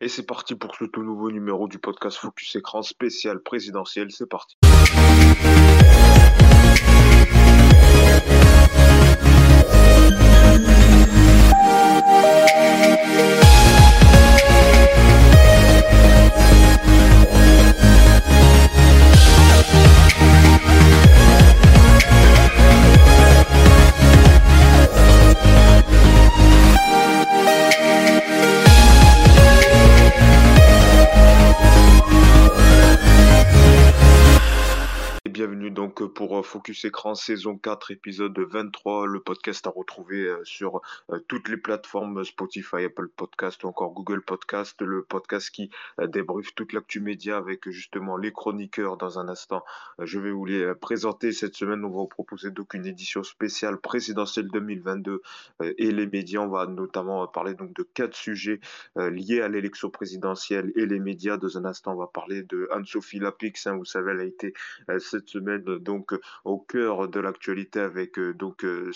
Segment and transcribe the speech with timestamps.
[0.00, 4.12] Et c'est parti pour ce tout nouveau numéro du podcast Focus Écran spécial présidentiel.
[4.12, 4.56] C'est parti.
[35.48, 40.40] devenu donc pour euh, Focus Écran saison 4 épisode 23 le podcast à retrouver euh,
[40.42, 40.80] sur
[41.12, 45.70] euh, toutes les plateformes Spotify, Apple Podcast ou encore Google Podcast le podcast qui
[46.02, 49.64] débriefe toute l'actu média avec justement les chroniqueurs dans un instant.
[50.00, 51.84] Je vais vous les présenter cette semaine.
[51.84, 55.22] On va vous proposer donc une édition spéciale présidentielle 2022
[55.60, 56.40] et les médias.
[56.40, 58.60] On va notamment parler donc de quatre sujets
[58.96, 61.36] liés à l'élection présidentielle et les médias.
[61.36, 64.54] Dans un instant on va parler de Anne-Sophie Lapix hein, vous savez elle a été
[64.98, 68.90] cette semaine donc au cœur de l'actualité avec euh, donc euh,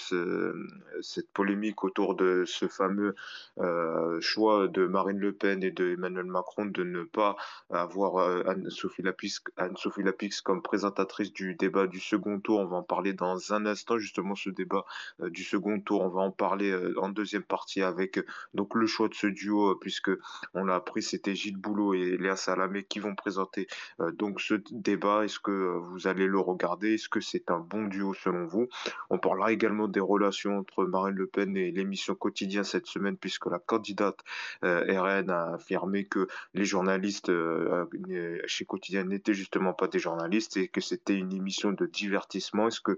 [1.00, 3.14] cette polémique autour de ce fameux
[3.58, 7.36] euh, choix de Marine Le Pen et de Emmanuel Macron de ne pas
[7.70, 12.60] avoir Anne-Sophie Lapix, Anne-Sophie Lapix comme présentatrice du débat du second tour.
[12.60, 14.84] On va en parler dans un instant justement ce débat
[15.20, 16.02] du second tour.
[16.02, 18.20] On va en parler en deuxième partie avec
[18.54, 20.10] donc le choix de ce duo puisque
[20.54, 23.66] on l'a appris c'était Gilles Boulot et Léa Salamé qui vont présenter
[24.14, 25.24] donc ce débat.
[25.24, 28.68] Est-ce que vous allez le regarder est-ce que c'est un bon duo selon vous.
[29.10, 33.46] On parlera également des relations entre Marine Le Pen et l'émission quotidien cette semaine, puisque
[33.46, 34.18] la candidate
[34.64, 39.98] euh, RN a affirmé que les journalistes euh, euh, chez Quotidien n'étaient justement pas des
[39.98, 42.68] journalistes et que c'était une émission de divertissement.
[42.68, 42.96] Est-ce que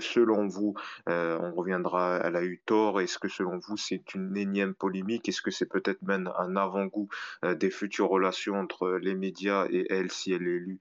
[0.00, 0.74] selon vous,
[1.06, 5.28] on reviendra, elle a eu tort Est-ce que selon vous, c'est une énième polémique?
[5.28, 7.10] Est-ce que c'est peut-être même un avant-goût
[7.42, 10.78] des futures relations entre les médias et elle si elle est élue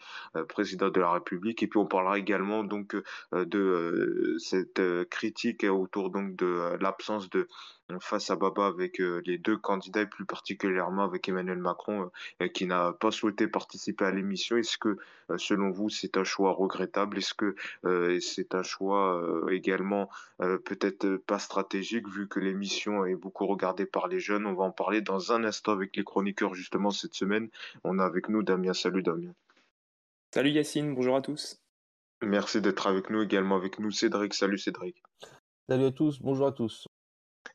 [0.47, 1.61] présidente de la République?
[1.63, 6.77] Et puis on parlera également donc euh, de euh, cette euh, critique autour donc de
[6.79, 7.47] l'absence de
[7.99, 12.09] face à Baba avec les deux candidats et plus particulièrement avec Emmanuel Macron
[12.53, 14.55] qui n'a pas souhaité participer à l'émission.
[14.55, 14.97] Est-ce que
[15.35, 17.17] selon vous c'est un choix regrettable?
[17.17, 17.55] Est-ce que
[18.21, 24.19] c'est un choix également peut-être pas stratégique vu que l'émission est beaucoup regardée par les
[24.19, 24.47] jeunes?
[24.47, 27.49] On va en parler dans un instant avec les chroniqueurs justement cette semaine.
[27.83, 28.73] On a avec nous Damien.
[28.73, 29.33] Salut Damien.
[30.33, 31.62] Salut Yacine, bonjour à tous.
[32.25, 34.33] Merci d'être avec nous, également avec nous Cédric.
[34.33, 35.01] Salut Cédric.
[35.67, 36.87] Salut à tous, bonjour à tous.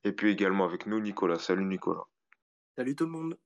[0.04, 1.38] Et puis également avec nous Nicolas.
[1.38, 2.04] Salut Nicolas.
[2.76, 3.38] Salut tout le monde.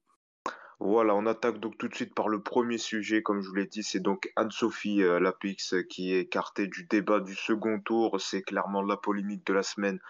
[0.81, 3.67] Voilà, on attaque donc tout de suite par le premier sujet, comme je vous l'ai
[3.67, 8.21] dit, c'est donc Anne-Sophie euh, Lapix qui est écartée du débat du second tour.
[8.21, 10.01] C'est clairement la polémique de la semaine.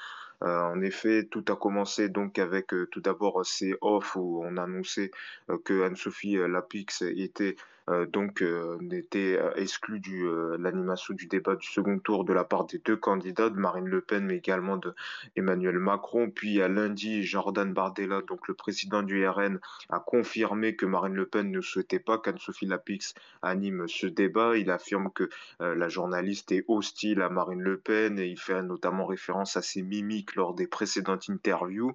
[0.42, 4.56] Euh, en effet, tout a commencé donc avec euh, tout d'abord ces off où on
[4.56, 5.10] annonçait
[5.64, 7.56] que Anne-Sophie Lapix était
[7.90, 12.66] euh, donc euh, n'était euh, de l'animation du débat du second tour de la part
[12.66, 14.94] des deux candidats, de Marine Le Pen, mais également de
[15.36, 16.30] Emmanuel Macron.
[16.30, 21.26] Puis à lundi, Jordan Bardella, donc le président du RN, a confirmé que Marine Le
[21.26, 24.56] Pen ne souhaitait pas qu'Anne-Sophie Lapix anime ce débat.
[24.56, 25.28] Il affirme que
[25.58, 29.82] la journaliste est hostile à Marine Le Pen et il fait notamment référence à ses
[29.82, 31.94] mimiques lors des précédentes interviews.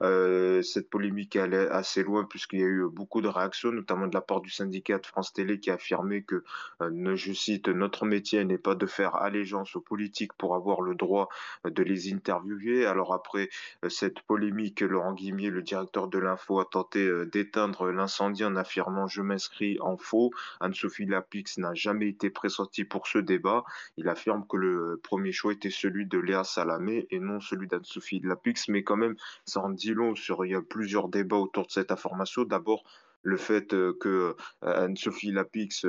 [0.00, 4.20] cette polémique allait assez loin puisqu'il y a eu beaucoup de réactions, notamment de la
[4.20, 6.44] part du syndicat de France Télé qui a affirmé que,
[6.82, 10.94] euh, je cite, notre métier n'est pas de faire allégeance aux politiques pour avoir le
[10.94, 11.28] droit
[11.66, 12.86] euh, de les interviewer.
[12.86, 13.48] Alors après
[13.84, 19.06] euh, cette polémique, Laurent Guimier, le directeur de l'info, a tenté d'éteindre l'incendie en affirmant
[19.06, 20.30] je m'inscris en faux.
[20.60, 23.64] Anne-Sophie Lapix n'a jamais été pressentie pour ce débat.
[23.96, 28.20] Il affirme que le premier choix était celui de Léa Salamé et non celui d'Anne-Sophie
[28.22, 31.66] Lapix, mais quand même, ça en dit long sur il y a plusieurs débats autour
[31.66, 32.44] de cette information.
[32.44, 32.84] D'abord,
[33.22, 35.86] le fait que Anne-Sophie Lapix,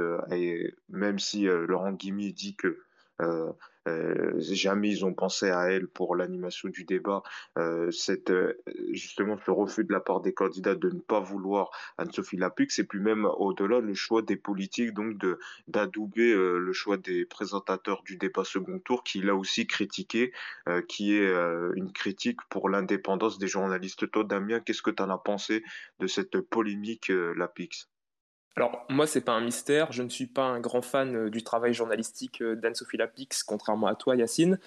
[0.89, 2.79] même si Laurent Guimy dit que
[4.37, 7.23] jamais ils ont pensé à elle pour l'animation du débat.
[7.91, 8.31] cette,
[8.91, 12.83] justement, ce refus de la part des candidats de ne pas vouloir Anne-Sophie Lapix, et
[12.83, 18.17] puis même au-delà, le choix des politiques, donc de d'adouber le choix des présentateurs du
[18.17, 20.33] débat second tour, qui l'a aussi critiqué,
[20.87, 21.33] qui est
[21.75, 24.09] une critique pour l'indépendance des journalistes.
[24.11, 25.63] Toi, Damien, qu'est-ce que tu en as pensé
[25.99, 27.89] de cette polémique Lapix
[28.55, 29.91] alors, moi, c'est pas un mystère.
[29.91, 33.87] Je ne suis pas un grand fan euh, du travail journalistique euh, d'Anne-Sophie Lapix, contrairement
[33.87, 34.59] à toi, Yacine.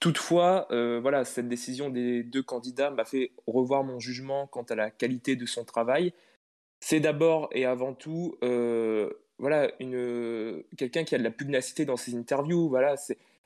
[0.00, 4.74] Toutefois, euh, voilà, cette décision des deux candidats m'a fait revoir mon jugement quant à
[4.74, 6.14] la qualité de son travail.
[6.80, 8.38] C'est d'abord et avant tout,
[9.40, 12.68] voilà, une quelqu'un qui a de la pugnacité dans ses interviews.
[12.68, 12.94] Voilà,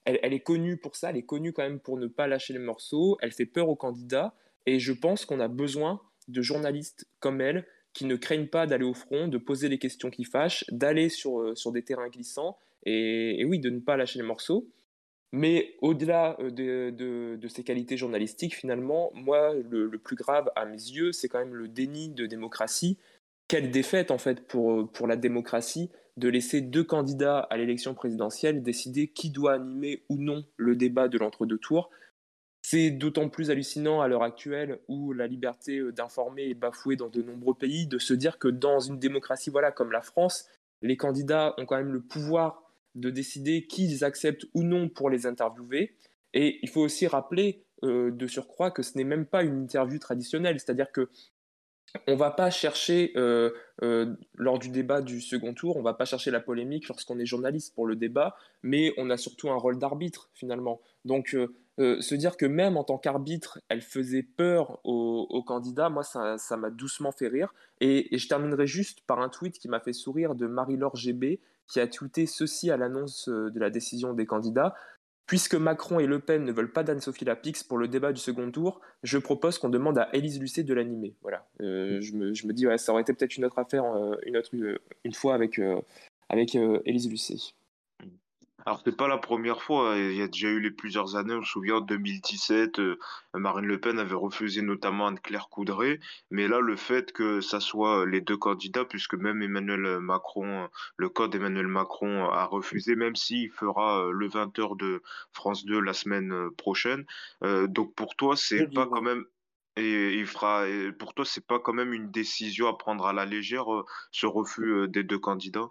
[0.04, 1.08] elle, elle, est connue pour ça.
[1.08, 3.16] Elle est connue quand même pour ne pas lâcher les morceaux.
[3.22, 4.34] Elle fait peur aux candidats.
[4.66, 8.84] Et je pense qu'on a besoin de journalistes comme elle qui ne craignent pas d'aller
[8.84, 13.44] au front, de poser les questions qui fâchent, d'aller sur, sur des terrains glissants et,
[13.44, 14.68] oui, de ne pas lâcher les morceaux.
[15.34, 20.76] Mais au-delà de, de, ces qualités journalistiques, finalement, moi, le, le plus grave à mes
[20.76, 22.98] yeux, c'est quand même le déni de démocratie.
[23.48, 28.62] Quelle défaite, en fait, pour, pour la démocratie de laisser deux candidats à l'élection présidentielle
[28.62, 31.90] décider qui doit animer ou non le débat de l'entre-deux tours.
[32.72, 37.10] C'est d'autant plus hallucinant à l'heure actuelle où la liberté euh, d'informer est bafouée dans
[37.10, 40.48] de nombreux pays de se dire que dans une démocratie voilà, comme la France,
[40.80, 42.62] les candidats ont quand même le pouvoir
[42.94, 45.94] de décider qui ils acceptent ou non pour les interviewer.
[46.32, 49.98] Et il faut aussi rappeler euh, de surcroît que ce n'est même pas une interview
[49.98, 51.10] traditionnelle, c'est-à-dire que
[52.06, 53.50] on va pas chercher, euh,
[54.34, 57.74] lors du débat du second tour, on va pas chercher la polémique lorsqu'on est journaliste
[57.74, 60.80] pour le débat, mais on a surtout un rôle d'arbitre finalement.
[61.04, 61.36] Donc
[61.78, 66.70] se dire que même en tant qu'arbitre, elle faisait peur aux, candidats, moi ça, m'a
[66.70, 67.54] doucement fait rire.
[67.80, 71.40] Et, et, je terminerai juste par un tweet qui m'a fait sourire de Marie-Laure GB,
[71.66, 74.74] qui a tweeté ceci à l'annonce de la décision des candidats.
[75.26, 78.50] Puisque Macron et Le Pen ne veulent pas d'Anne-Sophie Lapix pour le débat du second
[78.50, 81.14] tour, je propose qu'on demande à Élise Lucet de l'animer.
[81.22, 81.46] Voilà.
[81.62, 84.50] Euh, je, me, dis, ouais, ça aurait été peut-être une autre affaire euh, une, autre,
[84.54, 85.60] euh, une fois avec,
[86.28, 86.54] avec
[86.84, 87.54] Élise Lucet.
[88.64, 89.92] Alors, c'est pas la première fois.
[89.92, 89.98] Hein.
[89.98, 91.34] Il y a déjà eu les plusieurs années.
[91.34, 92.98] On se souvient, en 2017, euh,
[93.34, 95.98] Marine Le Pen avait refusé notamment Anne-Claire Coudray.
[96.30, 101.08] Mais là, le fait que ça soit les deux candidats, puisque même Emmanuel Macron, le
[101.08, 105.92] code Emmanuel Macron a refusé, même s'il fera euh, le 20h de France 2 la
[105.92, 107.04] semaine euh, prochaine.
[107.42, 109.24] donc, pour toi, c'est pas quand même
[109.76, 110.64] et il fera.
[110.98, 113.64] pour toi, c'est pas quand même une décision à prendre à la légère,
[114.10, 115.70] ce refus des deux candidats?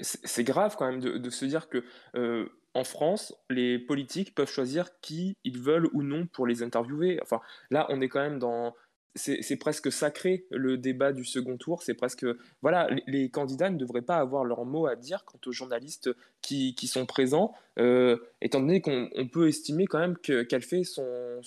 [0.00, 1.84] C'est grave quand même de, se dire que
[2.16, 7.18] euh, en France, les politiques peuvent choisir qui ils veulent ou non pour les interviewer.
[7.22, 7.40] Enfin,
[7.70, 8.74] là, on est quand même dans.
[9.14, 11.82] C'est presque sacré le débat du second tour.
[11.82, 12.24] C'est presque.
[12.62, 16.10] Voilà, les, candidats ne devraient pas avoir leur mot à dire quant aux journalistes
[16.40, 21.40] qui, sont présents, euh, étant donné qu'on peut estimer quand même qu'elle fait son,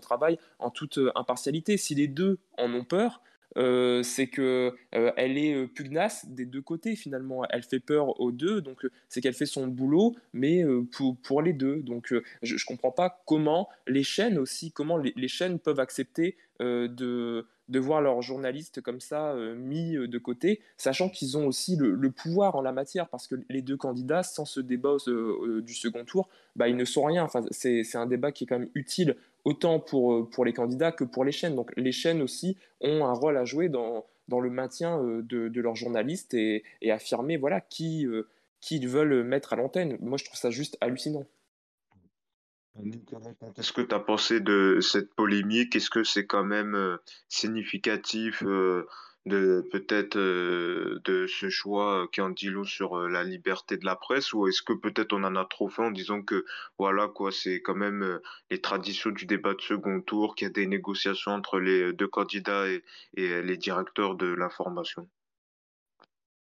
[0.00, 1.76] travail en toute impartialité.
[1.76, 3.22] Si les deux en ont peur,
[3.56, 7.44] euh, c'est que euh, elle est euh, pugnace des deux côtés finalement.
[7.50, 11.52] Elle fait peur aux deux, donc c'est qu'elle fait son boulot, mais pour, pour, les
[11.52, 11.76] deux.
[11.76, 12.12] Donc
[12.42, 17.78] je, ne comprends pas comment les chaînes aussi, comment les chaînes peuvent accepter de de
[17.78, 22.10] voir leurs journalistes comme ça euh, mis euh, de côté, sachant qu'ils ont aussi le,
[22.10, 26.04] pouvoir en la matière, parce que les deux candidats, sans ce débat euh, du second
[26.04, 27.24] tour, bah, ils ne sont rien.
[27.24, 31.04] Enfin, c'est un débat qui est quand même utile autant pour, pour les candidats que
[31.04, 31.54] pour les chaînes.
[31.54, 35.60] Donc les chaînes aussi ont un rôle à jouer dans, dans le maintien de, de
[35.60, 38.06] leurs journalistes et, et affirmer voilà, qui,
[38.60, 39.96] qui ils veulent mettre à l'antenne.
[40.00, 41.24] Moi, je trouve ça juste hallucinant.
[43.54, 45.74] Qu'est-ce que tu as pensé de cette polémique?
[45.76, 46.96] Est-ce que c'est quand même euh,
[47.28, 48.86] significatif euh,
[49.26, 53.96] de peut-être euh, de ce choix qui en dit long sur la liberté de la
[53.96, 54.32] presse?
[54.32, 56.44] Ou est-ce que peut-être on en a trop fait en disant que
[56.78, 58.20] voilà quoi c'est quand même
[58.50, 62.08] les traditions du débat de second tour qu'il y a des négociations entre les deux
[62.08, 62.84] candidats et,
[63.14, 65.08] et les directeurs de l'information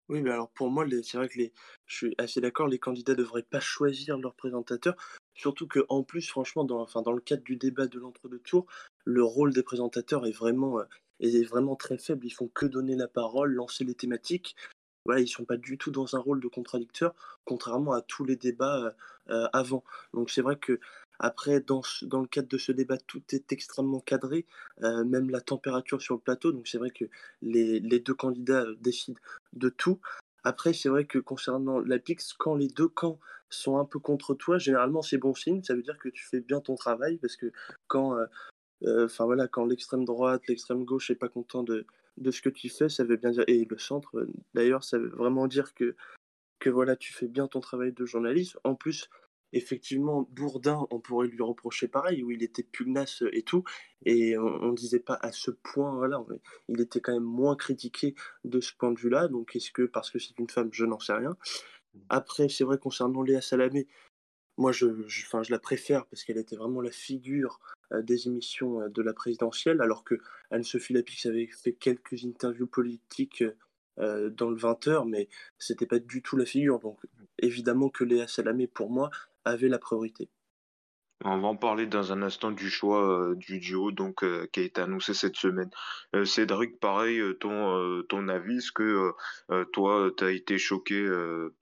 [0.08, 1.40] oui, mais alors pour moi, c'est vrai que
[1.86, 4.96] je suis assez d'accord, les candidats ne devraient pas choisir leur présentateur.
[5.34, 8.66] Surtout que en plus, franchement, dans le cadre du débat de l'entre-deux tours,
[9.04, 10.84] le rôle des présentateurs est vraiment, euh,
[11.20, 12.26] est vraiment très faible.
[12.26, 14.56] Ils font que donner la parole, lancer les thématiques.
[15.04, 18.36] Voilà, ils sont pas du tout dans un rôle de contradicteur, contrairement à tous les
[18.36, 18.90] débats euh,
[19.30, 19.84] euh, avant.
[20.12, 20.80] Donc c'est vrai que
[21.18, 24.46] après, dans, dans, le cadre de ce débat, tout est extrêmement cadré,
[24.80, 26.52] même la température sur le plateau.
[26.52, 27.04] Donc c'est vrai que
[27.42, 29.18] les, les deux candidats décident
[29.52, 30.00] de tout.
[30.44, 33.18] Après, c'est vrai que concernant la PIX, quand les deux camps
[33.50, 36.40] sont un peu contre toi, généralement c'est bon signe, ça veut dire que tu fais
[36.40, 37.52] bien ton travail, parce que
[37.86, 38.26] quand, euh,
[38.84, 42.68] euh, voilà, quand l'extrême droite, l'extrême gauche n'est pas content de, de ce que tu
[42.68, 45.96] fais, ça veut bien dire, et le centre d'ailleurs, ça veut vraiment dire que,
[46.60, 48.58] que voilà, tu fais bien ton travail de journaliste.
[48.64, 49.08] En plus,
[49.52, 53.64] effectivement, Bourdin, on pourrait lui reprocher pareil, où il était pugnace et tout,
[54.04, 56.24] et on ne disait pas à ce point, voilà,
[56.68, 58.14] il était quand même moins critiqué
[58.44, 60.98] de ce point de vue-là, donc est-ce que parce que c'est une femme, je n'en
[60.98, 61.36] sais rien.
[62.08, 63.88] Après, c'est vrai, concernant Léa Salamé,
[64.58, 67.60] moi, je, je, je la préfère parce qu'elle était vraiment la figure
[67.92, 70.16] euh, des émissions euh, de la présidentielle, alors que
[70.50, 73.44] Anne-Sophie Lapix avait fait quelques interviews politiques
[74.00, 75.28] euh, dans le 20h, mais
[75.58, 76.80] c'était pas du tout la figure.
[76.80, 76.98] Donc,
[77.38, 79.10] évidemment que Léa Salamé, pour moi,
[79.48, 80.28] avait la priorité.
[81.24, 84.60] On va en parler dans un instant du choix euh, du duo donc euh, qui
[84.60, 85.68] a été annoncé cette semaine.
[86.14, 89.10] Euh, Cédric, pareil, ton ton avis, est-ce que
[89.72, 91.04] toi tu as été choqué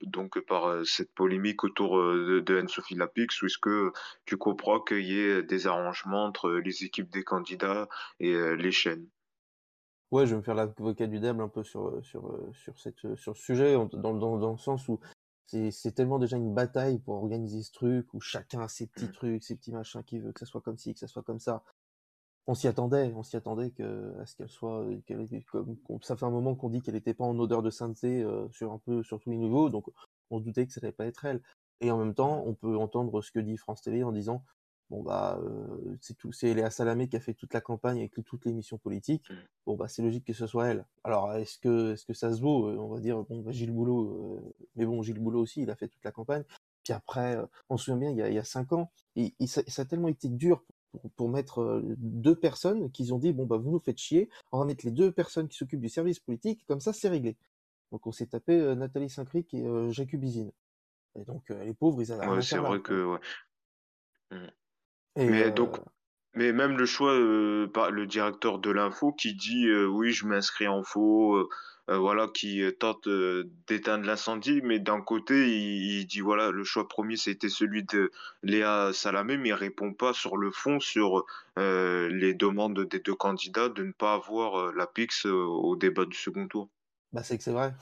[0.01, 3.91] donc par cette polémique autour de, de Anne-Sophie Lapix ou est-ce que
[4.25, 7.89] tu comprends qu'il y ait des arrangements entre les équipes des candidats
[8.19, 9.07] et les chaînes?
[10.11, 13.35] Ouais, je vais me faire l'avocat du diable un peu sur, sur, sur, cette, sur
[13.35, 14.99] ce sujet, dans, dans, dans le sens où
[15.47, 19.11] c'est tellement déjà une bataille pour organiser ce truc, où chacun a ses petits mmh.
[19.11, 21.39] trucs, ses petits machins qui veut que ça soit comme ci, que ça soit comme
[21.39, 21.63] ça.
[22.47, 24.85] On s'y attendait, on s'y attendait que, à ce qu'elle soit,
[25.51, 28.47] comme, ça fait un moment qu'on dit qu'elle n'était pas en odeur de sainteté euh,
[28.51, 29.85] sur un peu, sur tous les niveaux, donc
[30.29, 31.41] on se doutait que ça n'allait pas être elle.
[31.81, 34.43] Et en même temps, on peut entendre ce que dit France Télé en disant
[34.89, 38.13] bon bah euh, c'est tout c'est Léa Salamé qui a fait toute la campagne avec
[38.25, 39.35] toutes les missions politiques mmh.
[39.65, 40.85] bon bah c'est logique que ce soit elle.
[41.03, 43.71] Alors est-ce que est-ce que ça se vaut euh, on va dire bon bah, Gilles
[43.71, 46.43] Boulot euh, mais bon Gilles Boulot aussi il a fait toute la campagne.
[46.83, 47.37] Puis après
[47.69, 49.81] on se souvient bien il y a, il y a cinq ans et, ça, ça,
[49.81, 53.71] a tellement été dur pour, pour mettre deux personnes qu'ils ont dit bon bah vous
[53.71, 56.79] nous faites chier on va mettre les deux personnes qui s'occupent du service politique comme
[56.79, 57.35] ça c'est réglé.
[57.91, 60.51] Donc on s'est tapé Nathalie Saint-Cric et Jacques Bizine
[61.15, 63.19] et donc les pauvres ils avaient ouais, c'est vrai que ouais.
[64.31, 64.47] Mmh
[65.25, 65.81] mais donc, euh,
[66.35, 70.25] mais même le choix euh, par le directeur de l'info qui dit euh, oui, je
[70.25, 71.47] m'inscris en faux,
[71.89, 73.07] voilà, qui tente
[73.67, 78.11] d'éteindre l'incendie, mais d'un côté, il, dit voilà, le choix premier c'était celui de
[78.43, 83.69] Léa Salamé, mais il répond pas sur le fond sur les demandes des deux candidats
[83.69, 86.67] de ne pas avoir la PIX au débat du second tour.
[87.13, 87.73] Bah c'est que c'est vrai.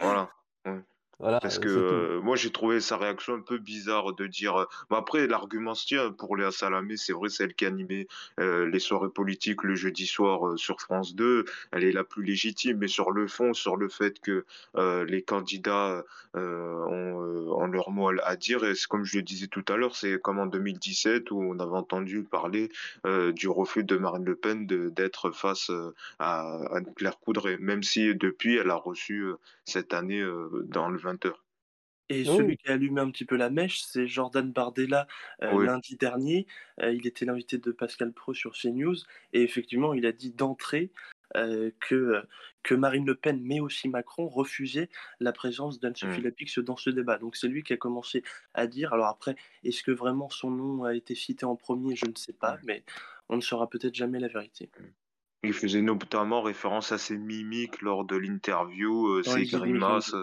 [0.00, 0.28] voilà.
[1.20, 4.56] Parce que euh, moi j'ai trouvé sa réaction un peu bizarre de dire.
[4.56, 8.06] Euh, après l'argument se tient pour Léa Salamé, c'est vrai c'est elle qui animait
[8.38, 11.44] euh, les soirées politiques le jeudi soir sur France 2.
[11.72, 14.44] Elle est la plus légitime, mais sur le fond, sur le fait que
[14.76, 19.96] les candidats ont, leur mot à dire, et comme je le disais tout à l'heure,
[19.96, 22.70] c'est comme en 2017 où on avait entendu parler
[23.32, 25.70] du refus de Marine Le Pen d'être face
[26.18, 29.32] à, à Claire Coudray, même si depuis elle a reçu
[29.68, 30.24] cette année
[30.64, 30.98] dans le
[32.10, 35.06] et ah celui qui a allumé un petit peu la mèche, c'est Jordan Bardella
[35.42, 36.46] euh, lundi dernier.
[36.80, 38.96] Euh, il était l'invité de Pascal Pro sur CNews
[39.32, 40.90] et effectivement, il a dit d'entrée
[41.36, 42.22] euh, que,
[42.62, 44.88] que Marine Le Pen, mais aussi Macron, refusaient
[45.20, 46.24] la présence d'Anne-Sophie mmh.
[46.24, 47.18] Lapix dans ce débat.
[47.18, 48.22] Donc c'est lui qui a commencé
[48.54, 48.94] à dire.
[48.94, 51.94] Alors après, est-ce que vraiment son nom a été cité en premier?
[51.94, 52.60] Je ne sais pas, mmh.
[52.64, 52.84] mais
[53.28, 54.70] on ne saura peut-être jamais la vérité.
[54.80, 54.84] Mmh.
[55.44, 60.14] Il faisait notamment référence à ses mimiques lors de l'interview, ses grimaces.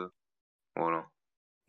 [0.75, 1.07] Voilà.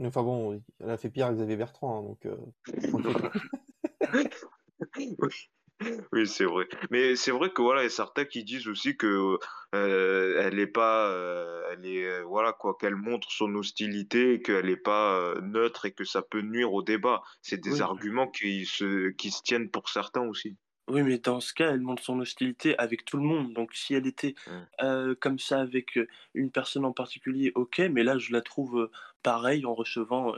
[0.04, 2.26] Enfin bon, elle a fait pire à Xavier Bertrand, hein, donc.
[2.26, 2.36] Euh,
[6.12, 6.26] oui.
[6.26, 6.68] c'est vrai.
[6.90, 9.38] Mais c'est vrai que voilà, il y a certains qui disent aussi que
[9.74, 14.76] euh, elle est pas, euh, elle est voilà quoi, qu'elle montre son hostilité, qu'elle n'est
[14.76, 17.22] pas neutre et que ça peut nuire au débat.
[17.40, 20.58] C'est des arguments qui se qui se tiennent pour certains aussi.
[20.88, 23.52] Oui, mais dans ce cas, elle montre son hostilité avec tout le monde.
[23.52, 25.14] Donc, si elle était mmh.
[25.20, 25.98] comme ça avec
[26.34, 27.80] une personne en particulier, ok.
[27.90, 28.90] Mais là, je la trouve
[29.22, 30.34] pareille en recevant.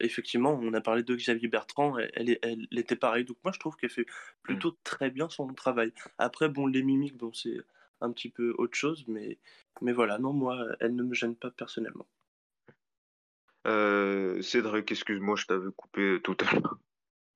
[0.00, 1.96] effectivement, on a parlé de Xavier Bertrand.
[2.14, 3.24] Elle, elle, était pareille.
[3.24, 4.42] Donc, moi, je trouve qu'elle fait mmh.
[4.42, 5.92] plutôt très bien son travail.
[6.18, 7.56] Après, bon, les mimiques, bon, c'est
[8.02, 9.04] un petit peu autre chose.
[9.08, 9.38] Mais,
[9.80, 12.06] mais voilà, non, moi, elle ne me gêne pas personnellement.
[14.42, 16.78] Cédric, excuse-moi, je t'avais coupé tout à l'heure.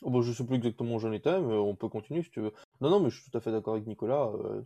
[0.03, 2.41] Oh bah, je sais plus exactement où j'en étais, mais on peut continuer si tu
[2.41, 2.53] veux.
[2.81, 4.31] Non, non, mais je suis tout à fait d'accord avec Nicolas.
[4.45, 4.63] Euh,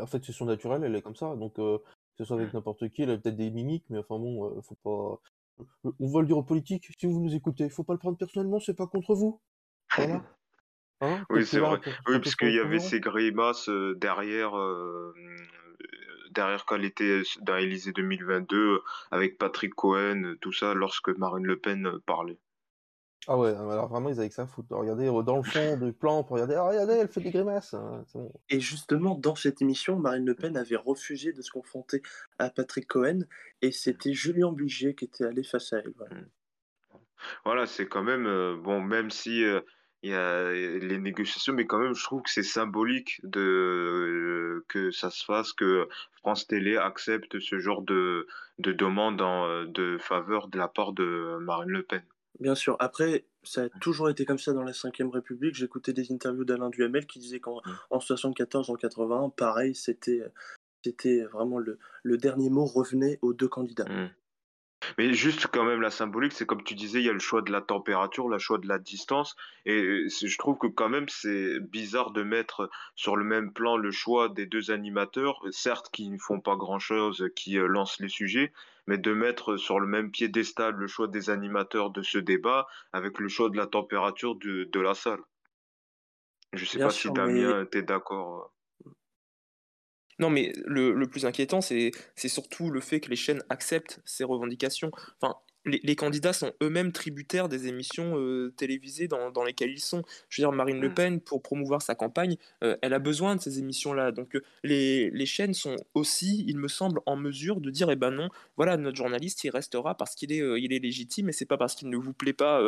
[0.00, 1.34] en fait, c'est son naturel, elle est comme ça.
[1.34, 1.84] Donc, euh, que
[2.18, 4.76] ce soit avec n'importe qui, elle a peut-être des mimiques, mais enfin bon, euh, faut
[4.76, 5.64] pas.
[5.98, 8.60] On va le dire aux politiques, si vous nous écoutez, faut pas le prendre personnellement,
[8.60, 9.40] c'est pas contre vous.
[9.96, 10.22] Voilà.
[11.02, 11.78] Hein oui, c'est vrai.
[12.08, 14.52] oui, parce qu'il y avait ces grimaces derrière,
[16.30, 21.58] derrière quand elle était dans Élysée 2022, avec Patrick Cohen, tout ça, lorsque Marine Le
[21.58, 22.38] Pen parlait.
[23.28, 24.68] Ah ouais, alors vraiment, ils avaient que ça à foutre.
[24.70, 27.74] Regardez dans le fond du plan pour regarder, ah, regardez, elle fait des grimaces.
[27.74, 28.04] Hein,
[28.48, 32.02] et justement, dans cette émission, Marine Le Pen avait refusé de se confronter
[32.38, 33.20] à Patrick Cohen
[33.62, 35.92] et c'était Julien Bugier qui était allé face à elle.
[37.44, 37.66] Voilà, mmh.
[37.66, 39.60] c'est quand même, euh, bon, même si euh,
[40.02, 44.64] il y a les négociations, mais quand même, je trouve que c'est symbolique de, euh,
[44.68, 48.28] que ça se fasse, que France Télé accepte ce genre de,
[48.58, 52.02] de demande en, de faveur de la part de Marine Le Pen.
[52.40, 52.76] Bien sûr.
[52.80, 55.54] Après, ça a toujours été comme ça dans la Ve République.
[55.54, 57.78] J'écoutais des interviews d'Alain Duhamel qui disait qu'en mmh.
[57.90, 60.22] en 74, en 81, pareil, c'était
[60.84, 63.88] c'était vraiment le, le dernier mot revenait aux deux candidats.
[63.88, 64.10] Mmh.
[64.98, 67.42] Mais juste quand même la symbolique, c'est comme tu disais, il y a le choix
[67.42, 71.60] de la température, le choix de la distance, et je trouve que quand même c'est
[71.60, 76.18] bizarre de mettre sur le même plan le choix des deux animateurs, certes qui ne
[76.18, 78.52] font pas grand-chose, qui euh, lancent les sujets,
[78.86, 83.18] mais de mettre sur le même piédestal le choix des animateurs de ce débat avec
[83.18, 85.20] le choix de la température de, de la salle.
[86.52, 88.52] Je sais pas si Damien était d'accord.
[90.18, 94.90] Non, mais le, plus inquiétant, c'est surtout le fait que les chaînes acceptent ces revendications.
[95.66, 100.02] Les, candidats sont eux-mêmes tributaires des émissions euh, télévisées dans, dans, lesquelles ils sont.
[100.28, 100.94] Je veux dire, Marine Le mm.
[100.94, 104.12] Pen, pour promouvoir sa campagne, euh, elle a besoin de ces émissions-là.
[104.12, 108.10] Donc les, les, chaînes sont aussi, il me semble, en mesure de dire, eh ben
[108.10, 111.56] non, voilà, notre journaliste, il restera parce qu'il est, il est légitime et c'est pas
[111.56, 112.62] parce qu'il ne vous plaît pas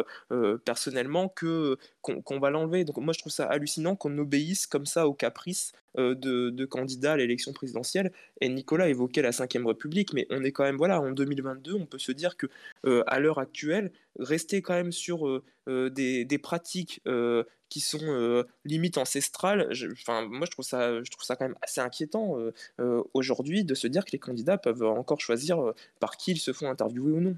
[0.64, 2.84] personnellement que qu'on va l'enlever.
[2.84, 7.12] Donc moi, je trouve ça hallucinant qu'on obéisse comme ça aux caprices euh, de, candidats
[7.12, 8.12] à l'élection présidentielle.
[8.40, 11.86] Et Nicolas évoquait la Ve République, mais on est quand même, voilà, en 2022, on
[11.86, 12.46] peut se dire que
[12.84, 17.02] euh, à l'heure actuelle, rester quand même sur euh, des, pratiques
[17.68, 19.68] qui sont limite ancestrales,
[20.08, 22.36] moi je trouve, ça, je trouve ça quand même assez inquiétant
[23.14, 26.70] aujourd'hui de se dire que les candidats peuvent encore choisir par qui ils se font
[26.70, 27.36] interviewer ou non.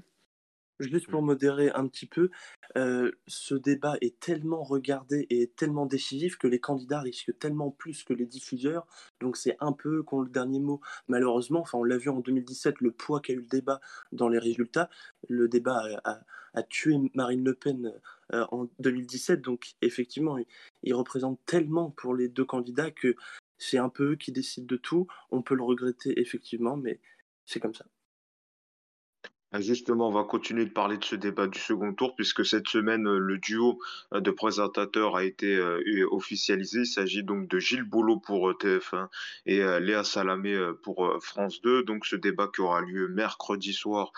[0.81, 2.31] Juste pour modérer un petit peu,
[2.75, 8.03] euh, ce débat est tellement regardé et tellement décisif que les candidats risquent tellement plus
[8.03, 8.87] que les diffuseurs.
[9.19, 10.81] Donc c'est un peu qu'on le dernier mot.
[11.07, 13.79] Malheureusement, enfin on l'a vu en 2017, le poids qu'a eu le débat
[14.11, 14.89] dans les résultats.
[15.29, 17.93] Le débat a, tué Marine Le Pen
[18.33, 19.41] euh, en 2017.
[19.41, 20.37] Donc effectivement,
[20.83, 23.15] il représente tellement pour les deux candidats que
[23.59, 25.05] c'est un peu eux qui décident de tout.
[25.29, 26.99] On peut le regretter effectivement, mais
[27.45, 27.85] c'est comme ça.
[29.53, 32.69] Ah, justement, on va continuer de parler de ce débat du second tour puisque cette
[32.69, 33.79] semaine, euh, le duo
[34.13, 36.79] euh, de présentateurs a été euh, officialisé.
[36.79, 39.09] Il s'agit donc de Gilles Boulot pour TF1
[39.45, 41.83] et Léa Salamé pour France 2.
[41.83, 44.13] Donc ce débat qui aura lieu mercredi soir,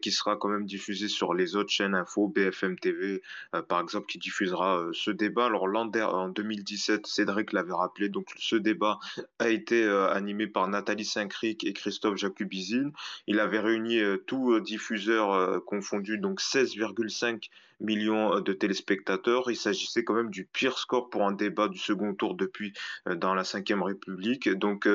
[0.00, 3.22] qui sera quand même diffusé sur les autres chaînes info, BFM TV
[3.68, 5.46] par exemple, qui diffusera ce débat.
[5.46, 8.98] Alors l'an en 2017, Cédric l'avait rappelé, donc ce débat
[9.38, 12.92] a été animé par Nathalie Saint-Cric et Christophe Jacubizine.
[13.26, 17.48] Il avait réuni tout diffuseurs euh, confondus, donc 16,5
[17.80, 19.50] millions euh, de téléspectateurs.
[19.50, 22.72] Il s'agissait quand même du pire score pour un débat du second tour depuis
[23.08, 24.48] euh, dans la Ve République.
[24.50, 24.88] Donc,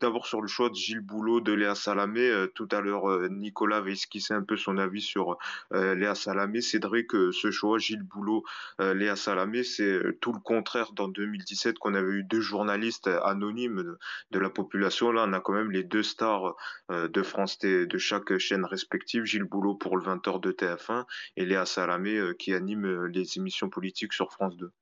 [0.00, 2.46] d'abord sur le choix de Gilles Boulot, de Léa Salamé.
[2.54, 5.38] Tout à l'heure, Nicolas avait esquissé un peu son avis sur
[5.70, 6.60] Léa Salamé.
[6.60, 8.44] Cédric, ce choix, Gilles Boulot,
[8.78, 13.96] Léa Salamé, c'est tout le contraire dans 2017 qu'on avait eu deux journalistes anonymes
[14.30, 15.12] de, la population.
[15.12, 16.56] Là, on a quand même les deux stars
[16.90, 19.24] de France de chaque chaîne respective.
[19.24, 21.04] Gilles Boulot pour le 20h de TF1
[21.36, 24.72] et Léa Salamé euh, qui anime euh, les émissions politiques sur France 2.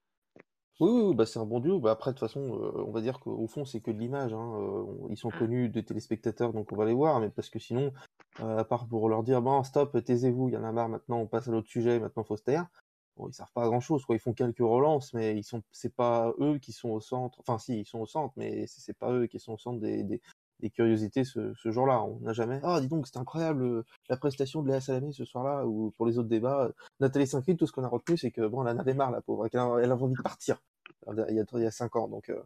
[0.78, 1.80] Oui, bah c'est un bon duo.
[1.80, 4.34] Bah après, de toute façon, euh, on va dire qu'au fond, c'est que de l'image.
[4.34, 4.86] Hein.
[5.08, 7.18] ils sont connus des téléspectateurs, donc on va les voir.
[7.18, 7.92] Mais parce que sinon,
[8.38, 11.26] à part pour leur dire, bon, stop, taisez-vous, il y en a marre, maintenant on
[11.26, 12.66] passe à l'autre sujet, maintenant faut se taire.
[13.16, 14.16] Bon, ils servent pas à grand chose, quoi.
[14.16, 17.40] Ils font quelques relances, mais ils sont, c'est pas eux qui sont au centre.
[17.40, 20.02] Enfin, si, ils sont au centre, mais c'est pas eux qui sont au centre des,
[20.04, 20.20] des
[20.70, 22.02] curiosités ce, ce jour-là.
[22.02, 22.60] On n'a jamais.
[22.62, 26.06] Ah, dis donc, c'était incroyable euh, la prestation de Léa Salamé ce soir-là, ou pour
[26.06, 26.66] les autres débats.
[26.66, 29.10] Euh, Nathalie saint tout ce qu'on a retenu, c'est que bon, elle en avait marre,
[29.10, 30.58] la pauvre, elle, elle avait envie de partir
[31.12, 32.08] il y a, il cinq ans.
[32.08, 32.40] Donc, euh.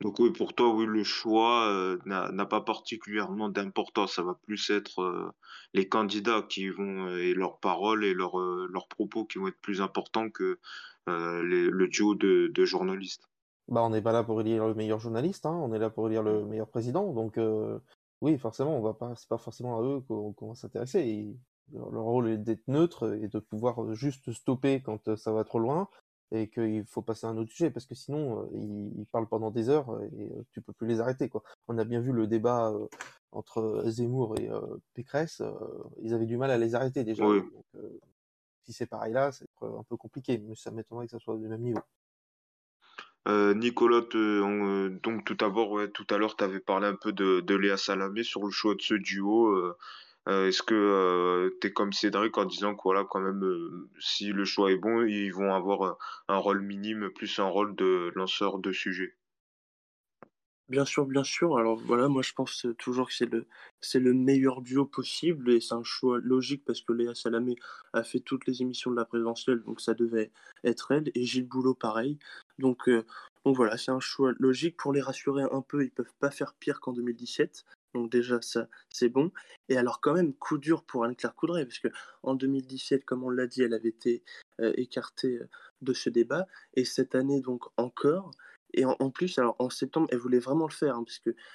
[0.00, 4.14] donc oui, pour toi, le choix n'a pas particulièrement d'importance.
[4.14, 5.34] Ça va plus être
[5.72, 9.80] les candidats qui vont et leurs paroles et leurs leurs propos qui vont être plus
[9.80, 10.58] importants que
[11.06, 13.28] le duo de journalistes.
[13.68, 16.06] Bah, on n'est pas là pour élire le meilleur journaliste, hein, on est là pour
[16.06, 17.12] élire le meilleur président.
[17.12, 17.78] Donc, euh,
[18.20, 21.34] oui, forcément, on va pas, c'est pas forcément à eux qu'on va s'intéresser.
[21.72, 25.58] Leur, rôle est d'être neutre et de pouvoir juste stopper quand euh, ça va trop
[25.58, 25.88] loin
[26.30, 29.50] et qu'il faut passer à un autre sujet parce que sinon euh, ils, parlent pendant
[29.50, 31.42] des heures et tu peux plus les arrêter quoi.
[31.68, 32.74] On a bien vu le débat
[33.32, 34.50] entre Zemmour et
[34.92, 35.42] Pécresse,
[36.02, 37.24] ils avaient du mal à les arrêter déjà.
[37.24, 37.64] Donc,
[38.64, 41.48] si c'est pareil là, c'est un peu compliqué, mais ça m'étonnerait que ça soit du
[41.48, 41.80] même niveau.
[43.26, 47.54] Euh, Nicolas, euh, donc tout d'abord, tout à l'heure, tu avais parlé un peu de,
[47.54, 49.48] Léa Salamé sur le choix de ce duo.
[50.28, 54.44] Euh, Est-ce que tu es comme Cédric en disant que voilà, quand même, si le
[54.44, 55.96] choix est bon, ils vont avoir
[56.28, 59.14] un rôle minime plus un rôle de lanceur de sujet?
[60.70, 61.58] Bien sûr, bien sûr.
[61.58, 63.46] Alors voilà, moi je pense toujours que c'est le,
[63.82, 67.56] c'est le meilleur duo possible et c'est un choix logique parce que Léa Salamé
[67.92, 70.30] a fait toutes les émissions de la présidentielle, donc ça devait
[70.64, 71.10] être elle.
[71.14, 72.18] Et Gilles Boulot, pareil.
[72.58, 73.04] Donc, euh,
[73.44, 74.78] voilà, c'est un choix logique.
[74.78, 77.66] Pour les rassurer un peu, ils peuvent pas faire pire qu'en 2017.
[77.92, 79.30] Donc déjà, ça, c'est bon.
[79.68, 81.88] Et alors quand même, coup dur pour Anne-Claire Coudray, parce que
[82.22, 84.24] en 2017, comme on l'a dit, elle avait été
[84.60, 85.48] euh, écartée euh,
[85.82, 86.46] de ce débat.
[86.74, 88.30] Et cette année, donc encore,
[88.76, 91.04] et en, plus, alors en septembre, elle voulait vraiment le faire, hein,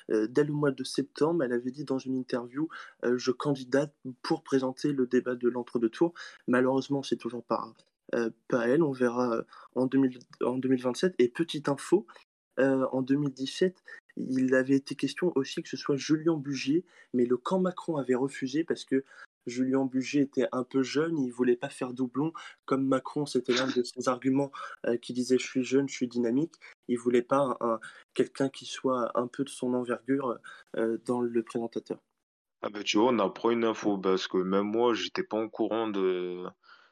[0.10, 2.70] euh, dès le mois de septembre, elle avait dit dans une interview
[3.04, 6.14] euh, Je candidate pour présenter le débat de l'entre-deux tours.
[6.48, 7.74] Malheureusement, c'est toujours pas,
[8.16, 8.84] euh, pas elle.
[8.84, 9.44] On verra
[9.76, 11.16] en, 2027.
[11.20, 12.08] Et petite info
[12.58, 13.82] en 2017,
[14.18, 18.16] il avait été question aussi que ce soit Julien Bugier, mais le camp Macron avait
[18.16, 19.06] refusé parce que
[19.46, 22.34] Julien Bugier était un peu jeune, il voulait pas faire doublon.
[22.66, 24.52] Comme Macron, c'était l'un de ses arguments
[24.86, 26.56] euh, qui disait je suis jeune, je suis dynamique.
[26.88, 27.80] Il voulait pas un,
[28.14, 30.38] quelqu'un qui soit un peu de son envergure
[30.78, 32.00] euh, dans le présentateur.
[32.62, 35.50] Ah bah tu vois, on apprend une info parce que même moi, j'étais pas au
[35.50, 36.46] courant de,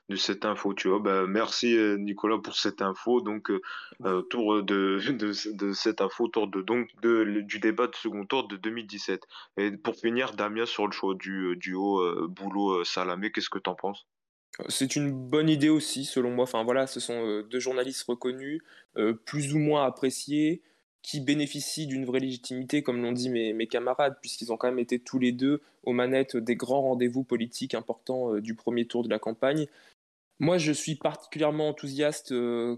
[0.10, 1.00] de cette info, tu vois.
[1.00, 3.22] Bah, merci euh, Nicolas pour cette info.
[3.22, 3.62] Donc, euh,
[4.06, 8.26] euh, autour de, de, de cette info, autour de, donc, de, du débat de second
[8.26, 9.22] tour de 2017.
[9.58, 14.08] Et pour finir, Damien, sur le choix du duo euh, Boulot-Salamé, qu'est-ce que t'en penses?
[14.70, 16.44] C'est une bonne idée aussi, selon moi.
[16.44, 18.62] Enfin voilà, ce sont euh, deux journalistes reconnus,
[18.98, 20.62] euh, plus ou moins appréciés,
[21.04, 24.80] qui bénéficient d'une vraie légitimité, comme l'ont dit mes, mes camarades, puisqu'ils ont quand même
[24.80, 29.04] été tous les deux aux manettes des grands rendez-vous politiques importants euh, du premier tour
[29.04, 29.68] de la campagne.
[30.40, 32.76] Moi, je suis particulièrement enthousiaste euh,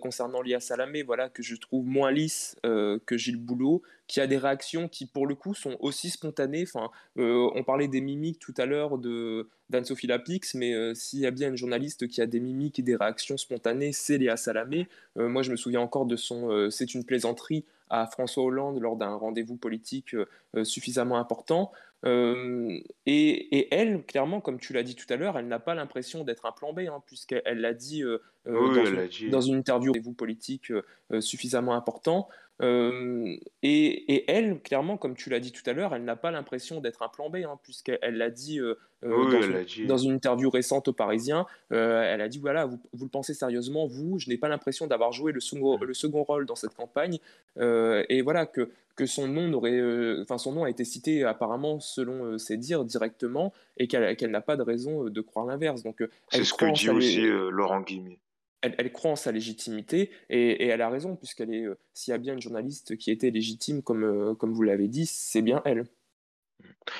[0.00, 4.28] concernant Lia Salamé, voilà, que je trouve moins lisse euh, que Gilles Boulot, qui a
[4.28, 6.62] des réactions qui, pour le coup, sont aussi spontanées.
[6.62, 11.32] Enfin, euh, on parlait des mimiques tout à l'heure d'Anne-Sophie Lapix, mais s'il y a
[11.32, 14.88] bien une journaliste qui a des mimiques et des réactions spontanées, c'est Léa Salamé.
[15.16, 19.14] Moi, je me souviens encore de son C'est une plaisanterie à François Hollande lors d'un
[19.14, 20.14] rendez-vous politique
[20.62, 21.72] suffisamment important.
[22.06, 26.24] Euh, et, elle, clairement, comme tu l'as dit tout à l'heure, elle n'a pas l'impression
[26.24, 29.92] d'être un plan B, hein, puisqu'elle l'a dit euh, Oui, dans une, dans une interview
[29.92, 32.28] rendez-vous politique euh, euh, suffisamment important.
[32.62, 36.30] Euh, et, et elle, clairement, comme tu l'as dit tout à l'heure, elle n'a pas
[36.30, 39.64] l'impression d'être un plan B, hein, puisqu'elle l'a dit euh, euh, Oui, dans une, a
[39.64, 39.86] dit.
[39.86, 41.46] dans une interview récente au Parisien.
[41.72, 44.86] Euh, elle a dit, voilà, vous, vous le pensez sérieusement, vous, je n'ai pas l'impression
[44.86, 47.18] d'avoir joué le second, le second rôle dans cette campagne.
[47.58, 51.24] Euh, et voilà, que, que son nom n'aurait, euh, enfin, son nom a été cité
[51.24, 55.20] apparemment, selon euh, ses dires, directement, et qu'elle qu'elle n'a pas de raison euh, de
[55.22, 55.82] croire l'inverse.
[55.82, 58.18] Donc, euh, C'est ce que dit aussi euh, Laurent Guimier.
[58.62, 62.14] Elle, croit en sa légitimité et, et elle a raison, puisqu'elle est, euh, s'il y
[62.14, 65.62] a bien une journaliste qui était légitime, comme, euh, comme vous l'avez dit, c'est bien
[65.64, 65.86] elle.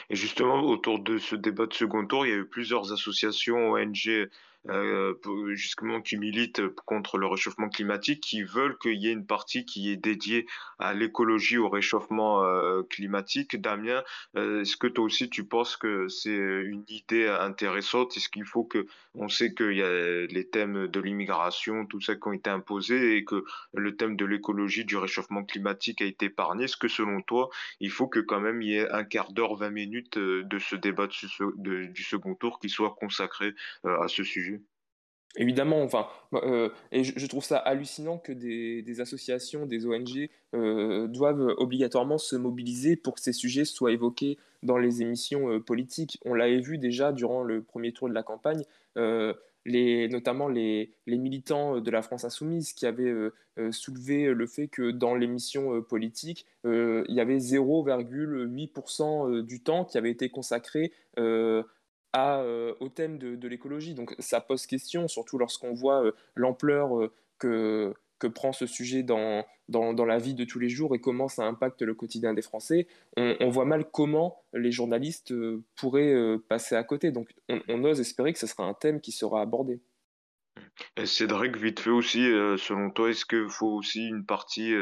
[0.08, 3.72] Et justement, autour de ce débat de second tour, il y a eu plusieurs associations
[3.72, 4.28] ONG
[4.68, 9.26] euh, pour- justement qui militent contre le réchauffement climatique, qui veulent qu'il y ait une
[9.26, 10.46] partie qui est dédiée
[10.78, 13.56] à l'écologie, au réchauffement euh, climatique.
[13.60, 14.02] Damien,
[14.36, 18.16] euh, est-ce que toi aussi tu penses que c'est une idée intéressante?
[18.16, 22.14] Est-ce qu'il faut que, on sait qu'il y a les thèmes de l'immigration, tout ça
[22.14, 26.26] qui ont été imposés et que le thème de l'écologie, du réchauffement climatique a été
[26.26, 26.64] épargné?
[26.64, 27.48] Est-ce que selon toi,
[27.80, 30.58] il faut que quand même il y ait un quart d'heure, 20 minutes euh, de
[30.58, 34.59] ce débat du second tour qui soit consacré euh, à ce sujet?
[35.36, 41.54] Évidemment, enfin, euh, et je, trouve ça hallucinant que des, associations, des ONG euh, doivent
[41.56, 46.18] obligatoirement se mobiliser pour que ces sujets soient évoqués dans les émissions euh, politiques.
[46.24, 48.64] On l'avait vu déjà durant le premier tour de la campagne,
[49.66, 53.14] notamment les, les militants de la France Insoumise qui avaient
[53.70, 60.10] soulevé le fait que dans l'émission politique, il y avait 0,8% du temps qui avait
[60.10, 61.62] été consacré euh,
[62.16, 63.94] euh, au thème de, l'écologie.
[63.94, 69.44] Donc ça pose question, surtout lorsqu'on voit euh, l'ampleur euh, que, prend ce sujet dans,
[69.68, 72.88] la vie de tous les jours et comment ça impacte le quotidien des Français.
[73.16, 75.32] On, voit mal comment les journalistes
[75.76, 77.12] pourraient passer à côté.
[77.12, 79.80] Donc on, on ose espérer que ce sera un thème qui sera abordé.
[81.02, 82.24] Cédric, vite fait aussi,
[82.58, 84.74] selon toi, est-ce qu'il faut aussi une partie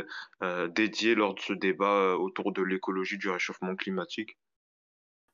[0.71, 4.37] dédiée lors de ce débat autour de l'écologie, du réchauffement climatique?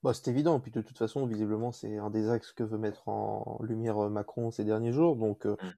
[0.05, 3.09] Bah, c'est évident, puis de toute façon, visiblement, c'est un des axes que veut mettre
[3.09, 5.73] en lumière euh, Macron ces derniers jours, donc euh, Mm.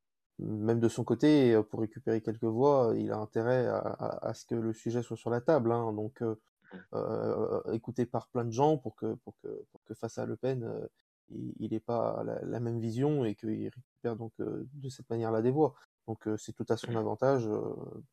[0.67, 4.35] même de son côté, euh, pour récupérer quelques voix, il a intérêt à, à- à
[4.35, 6.37] ce que le sujet soit sur la table, hein, donc euh,
[6.95, 10.37] euh, écouté par plein de gens pour que, pour que, pour que face à Le
[10.37, 10.69] Pen,
[11.31, 15.43] il il ait pas la, la même vision et qu'il récupère donc de cette manière-là
[15.43, 15.75] des voix.
[16.07, 17.61] Donc euh, c'est tout à son avantage, euh,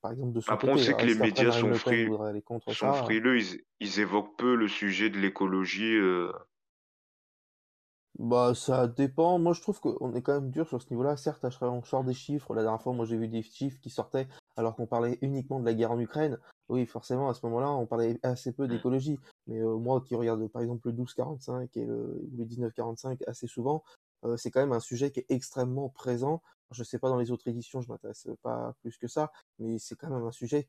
[0.02, 0.86] par exemple de son Après, on côté.
[0.86, 2.10] sait Alors, que les médias sont fri-
[2.74, 2.92] ça?
[2.94, 5.96] frileux, ils, ils évoquent peu le sujet de l'écologie.
[5.96, 6.32] euh,
[8.20, 9.40] Bah, ça dépend.
[9.40, 11.18] Moi, je trouve qu'on est quand même dur sur ce niveau-là.
[11.18, 12.54] Certes, on sort des chiffres.
[12.54, 15.66] La dernière fois, moi, j'ai vu des chiffres qui sortaient alors qu'on parlait uniquement de
[15.66, 16.38] la guerre en Ukraine.
[16.70, 19.20] Oui, forcément, à ce moment-là, on parlait assez peu d'écologie.
[19.48, 23.84] Mais moi, qui regarde par exemple le 12-45 et le, ou le 19-45 assez souvent,
[24.38, 26.42] c'est quand même un sujet qui est extrêmement présent.
[26.74, 29.96] Je sais pas dans les autres éditions, je m'intéresse pas plus que ça, mais c'est
[29.96, 30.68] quand même un sujet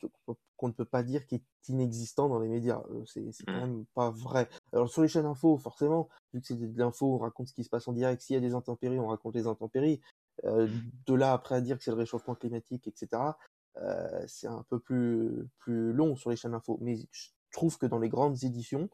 [0.57, 2.83] qu'on ne peut pas dire qui est inexistant dans les médias.
[2.91, 3.61] Euh, c'est quand Mm.
[3.61, 4.49] même pas vrai.
[4.73, 7.65] Alors sur les chaînes info, forcément, vu que c'est de l'info, on raconte ce qui
[7.65, 8.23] se passe en direct.
[8.23, 10.01] S'il y a des intempéries, on raconte les intempéries.
[10.45, 10.69] Euh,
[11.07, 13.37] de là après à dire que c'est le réchauffement climatique, etc.
[13.77, 16.79] euh, c'est un peu plus plus long sur les chaînes info.
[16.81, 18.89] Mais je trouve que dans les grandes éditions,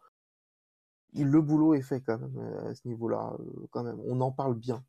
[1.14, 3.36] le boulot est fait quand même à ce niveau-là.
[3.70, 4.84] quand même, on en parle bien.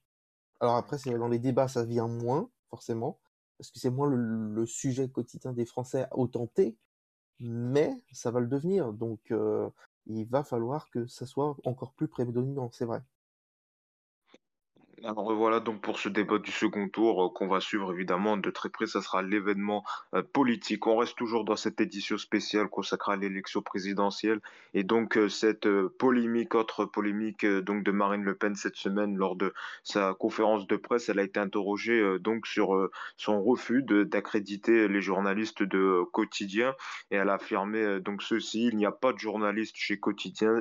[0.61, 3.19] Alors après, c'est dans les débats, ça vient moins forcément
[3.57, 6.77] parce que c'est moins le, sujet quotidien des Français autant T,
[7.39, 8.93] mais ça va le devenir.
[8.93, 9.69] Donc euh,
[10.07, 13.01] il va falloir que ça soit encore plus prédominant, c'est vrai.
[15.03, 18.51] Alors voilà donc pour ce débat du second tour euh, qu'on va suivre évidemment de
[18.51, 19.83] très près, ça sera l'événement
[20.13, 20.85] euh, politique.
[20.85, 24.41] On reste toujours dans cette édition spéciale consacrée à l'élection présidentielle
[24.75, 29.35] et donc euh, cette polémique, autre polémique donc de Marine Le Pen cette semaine lors
[29.35, 35.01] de sa conférence de presse, elle a été interrogée donc sur son refus d'accréditer les
[35.01, 36.75] journalistes de Quotidien
[37.09, 40.59] et elle a affirmé donc ceci, il n'y a pas de journalistes chez Quotidien,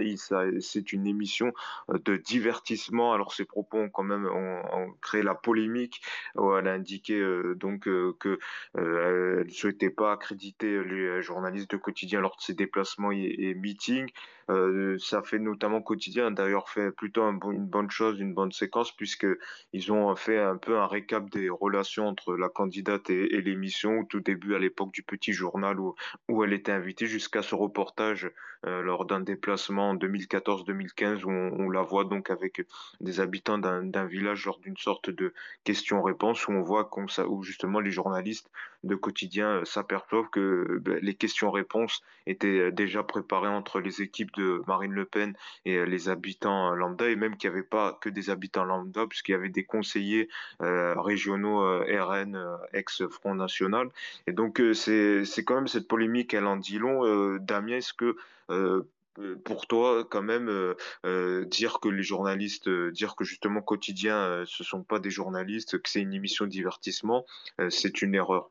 [0.61, 1.53] c'est une émission
[1.89, 3.13] de divertissement.
[3.13, 6.03] Alors ces propos ont quand même ont, ont créé la polémique.
[6.37, 8.39] où elle a indiqué euh, donc euh, que
[8.77, 14.11] euh, ne souhaitait pas accréditer les journalistes de quotidien lors de ses déplacements et meetings.
[14.51, 19.27] Euh, ça fait notamment quotidien d'ailleurs fait plutôt une bonne chose, une bonne séquence puisque
[19.73, 24.05] ils ont fait un peu un récap des relations entre la candidate et, l'émission au
[24.05, 25.95] tout début à l'époque du petit journal où
[26.29, 28.31] où elle était invitée jusqu'à ce reportage
[28.67, 32.67] euh, lors d'un déplacement en 2014-2015 où on, on la voit donc avec
[33.01, 35.33] des habitants d'un village lors d'une sorte de
[35.65, 38.51] question-réponse où on voit qu'on, où justement les journalistes
[38.85, 44.33] de quotidien euh, s'aperçoivent que ben, les questions-réponses étaient euh, déjà préparées entre les équipes
[44.37, 47.99] de Marine Le Pen et euh, les habitants lambda et même qu'il n'y avait pas
[48.01, 50.29] que des habitants lambda puisqu'il y avait des conseillers
[50.61, 53.89] régionaux RN ex-Front National
[54.27, 58.17] et donc c'est quand même cette polémique elle en dit long Damien est-ce que
[59.45, 60.75] pour toi, quand même,
[61.47, 66.01] dire que les journalistes, dire que justement quotidien, ce sont pas des journalistes, que c'est
[66.01, 67.25] une émission de divertissement,
[67.69, 68.51] c'est une erreur?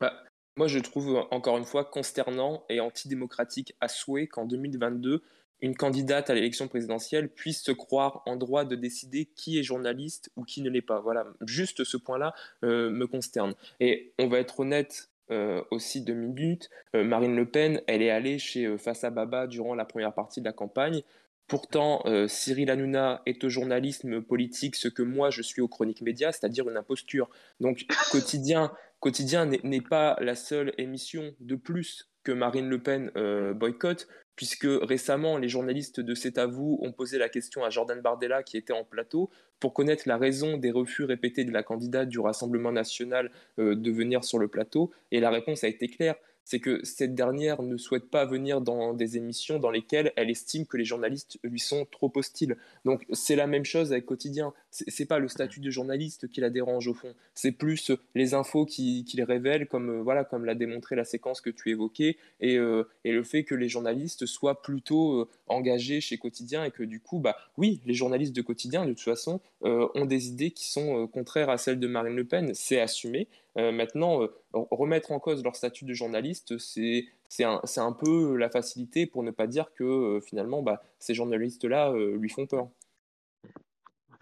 [0.00, 0.14] Bah,
[0.56, 5.22] moi, je trouve encore une fois consternant et antidémocratique à souhait qu'en 2022,
[5.62, 10.30] une candidate à l'élection présidentielle puisse se croire en droit de décider qui est journaliste
[10.36, 11.00] ou qui ne l'est pas.
[11.00, 12.34] Voilà, juste ce point-là
[12.64, 13.54] euh, me consterne.
[13.78, 16.70] Et on va être honnête euh, aussi deux minutes.
[16.96, 20.46] Euh, Marine Le Pen, elle est allée chez Fassa Baba durant la première partie de
[20.46, 21.02] la campagne.
[21.46, 26.30] Pourtant, Cyril Hanouna est au journalisme politique ce que moi je suis aux chroniques médias,
[26.30, 27.28] c'est-à-dire une imposture.
[27.58, 33.54] Donc, quotidien, quotidien n'est pas la seule émission de plus que Marine Le Pen euh,
[33.54, 38.00] boycotte, puisque récemment, les journalistes de C'est à vous ont posé la question à Jordan
[38.00, 42.08] Bardella, qui était en plateau, pour connaître la raison des refus répétés de la candidate
[42.08, 44.90] du Rassemblement national euh, de venir sur le plateau.
[45.10, 48.92] Et la réponse a été claire c'est que cette dernière ne souhaite pas venir dans
[48.92, 52.56] des émissions dans lesquelles elle estime que les journalistes lui sont trop hostiles.
[52.84, 54.52] Donc c'est la même chose avec Quotidien.
[54.70, 57.14] C'est pas le statut de journaliste qui la dérange au fond.
[57.34, 61.04] C'est plus les infos qui, qui les révèlent, comme euh, voilà, comme l'a démontré la
[61.04, 65.28] séquence que tu évoquais, et, euh, et le fait que les journalistes soient plutôt euh,
[65.46, 69.00] engagés chez Quotidien et que du coup, bah oui, les journalistes de Quotidien de toute
[69.00, 72.52] façon euh, ont des idées qui sont euh, contraires à celles de Marine Le Pen.
[72.54, 73.28] C'est assumé.
[73.58, 79.06] Euh, maintenant, euh, remettre en cause leur statut de journaliste, c'est un, peu la facilité
[79.06, 82.68] pour ne pas dire que euh, finalement, bah, ces journalistes-là lui font peur.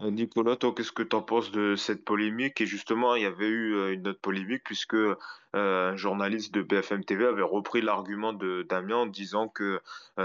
[0.00, 2.60] Euh, Nicolas, toi, qu'est-ce que tu en penses de cette polémique?
[2.60, 5.16] Et justement, il y avait eu euh, une autre polémique puisque euh,
[5.54, 9.80] un journaliste de BFM TV avait repris l'argument de Damien en disant que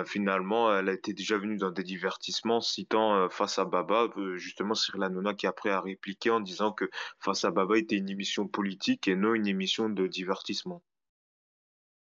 [0.06, 5.34] finalement, elle été déjà venue dans des divertissements, citant Face à Baba, justement Cyril Hanouna
[5.34, 9.16] qui après a répliqué en disant que Face à Baba était une émission politique et
[9.16, 10.82] non une émission de divertissement.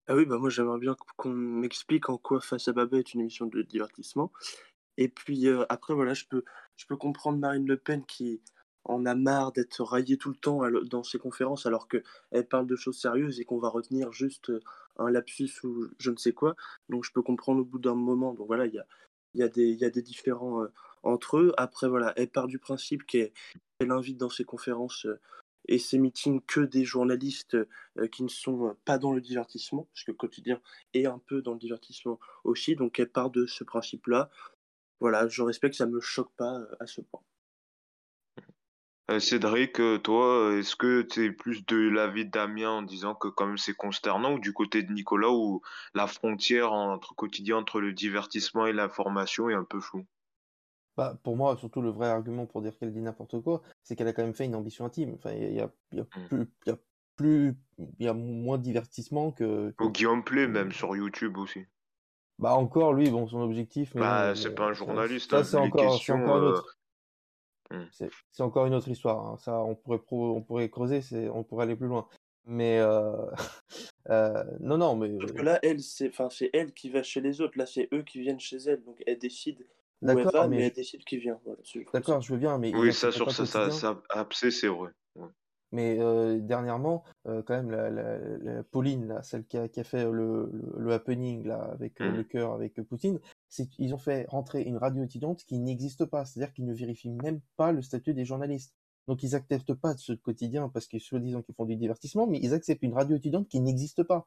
[0.06, 3.20] Ah oui, bah moi j'aimerais bien qu'on m'explique en quoi Face à Baba est une
[3.20, 4.32] émission de divertissement.
[4.98, 6.44] Et puis euh, après, voilà, je peux,
[6.76, 8.42] je peux comprendre Marine Le Pen qui
[8.84, 12.76] en a marre d'être raillée tout le temps dans ses conférences alors qu'elle parle de
[12.76, 14.60] choses sérieuses et qu'on va retenir juste euh,
[14.96, 16.56] un lapsus ou je ne sais quoi.
[16.88, 18.34] Donc je peux comprendre au bout d'un moment.
[18.34, 18.86] Donc voilà, il y a,
[19.34, 20.72] y a des, y a des différents euh,
[21.04, 21.54] entre eux.
[21.56, 23.30] Après, voilà, elle part du principe qu'elle
[23.78, 25.06] elle invite dans ses conférences
[25.68, 27.56] et ses meetings que des journalistes
[28.10, 30.60] qui ne sont pas dans le divertissement, parce que quotidien
[30.94, 32.74] est un peu dans le divertissement aussi.
[32.74, 34.30] Donc elle part de ce principe-là
[35.00, 37.22] voilà, je respecte, ça me choque pas euh, à ce point.
[39.10, 43.14] Euh, Cédric, euh, toi, est-ce que tu es plus de l'avis de Damien en disant
[43.14, 45.60] que quand même c'est consternant ou du côté de Nicolas où
[45.92, 50.06] la frontière entre quotidien entre le divertissement et l'information est un peu floue?
[50.96, 54.08] Bah, pour moi, surtout le vrai argument pour dire qu'elle dit n'importe quoi, c'est qu'elle
[54.08, 55.14] a quand même fait une ambition intime.
[55.14, 56.28] Enfin, il y a, y a Mm.
[56.28, 56.78] plus, il y a
[57.16, 61.36] plus, il y a moins de divertissement que, que- Au Guillaume Play même sur YouTube
[61.36, 61.66] aussi.
[62.38, 65.56] Bah encore, lui, bon, son objectif, mais Bah, c'est pas un journaliste, ça, hein, c'est
[65.56, 66.14] encore, c'est questions.
[66.22, 66.78] encore une euh, autre,
[67.72, 67.84] hmm.
[67.92, 69.26] c'est c'est encore une autre histoire.
[69.26, 69.36] hein.
[69.38, 72.06] Ça, on pourrait pro- on pourrait creuser, c'est, on pourrait aller plus loin.
[72.44, 73.12] Mais euh,
[74.10, 77.20] euh, non, non, mais Parce que là, elle, c'est, enfin, c'est elle qui va chez
[77.20, 77.58] les autres.
[77.58, 78.82] Là, c'est eux qui viennent chez elle.
[78.84, 79.66] Donc elle décide
[80.00, 81.40] où elle d'accord, va, mais mais elle décide qui vient.
[81.44, 81.58] Voilà,
[81.92, 84.90] d'accord, je veux bien, mais Oui, ça sur ça, ça, ça, abcès, c'est vrai.
[85.72, 89.80] Mais euh, dernièrement, euh, quand même, la, la, la Pauline, là, celle qui a, qui
[89.80, 92.16] a fait le, le, le happening là, avec euh, Hmm.
[92.16, 93.20] le cœur, avec Poutine,
[93.78, 97.40] ils ont fait rentrer une radio étudiante qui n'existe pas, c'est-à-dire qu'ils ne vérifient même
[97.56, 98.74] pas le statut des journalistes.
[99.08, 102.54] Donc ils acceptent pas ce quotidien parce qu'ils soi-disant qu'ils font du divertissement, mais ils
[102.54, 104.26] acceptent une radio étudiante qui n'existe pas.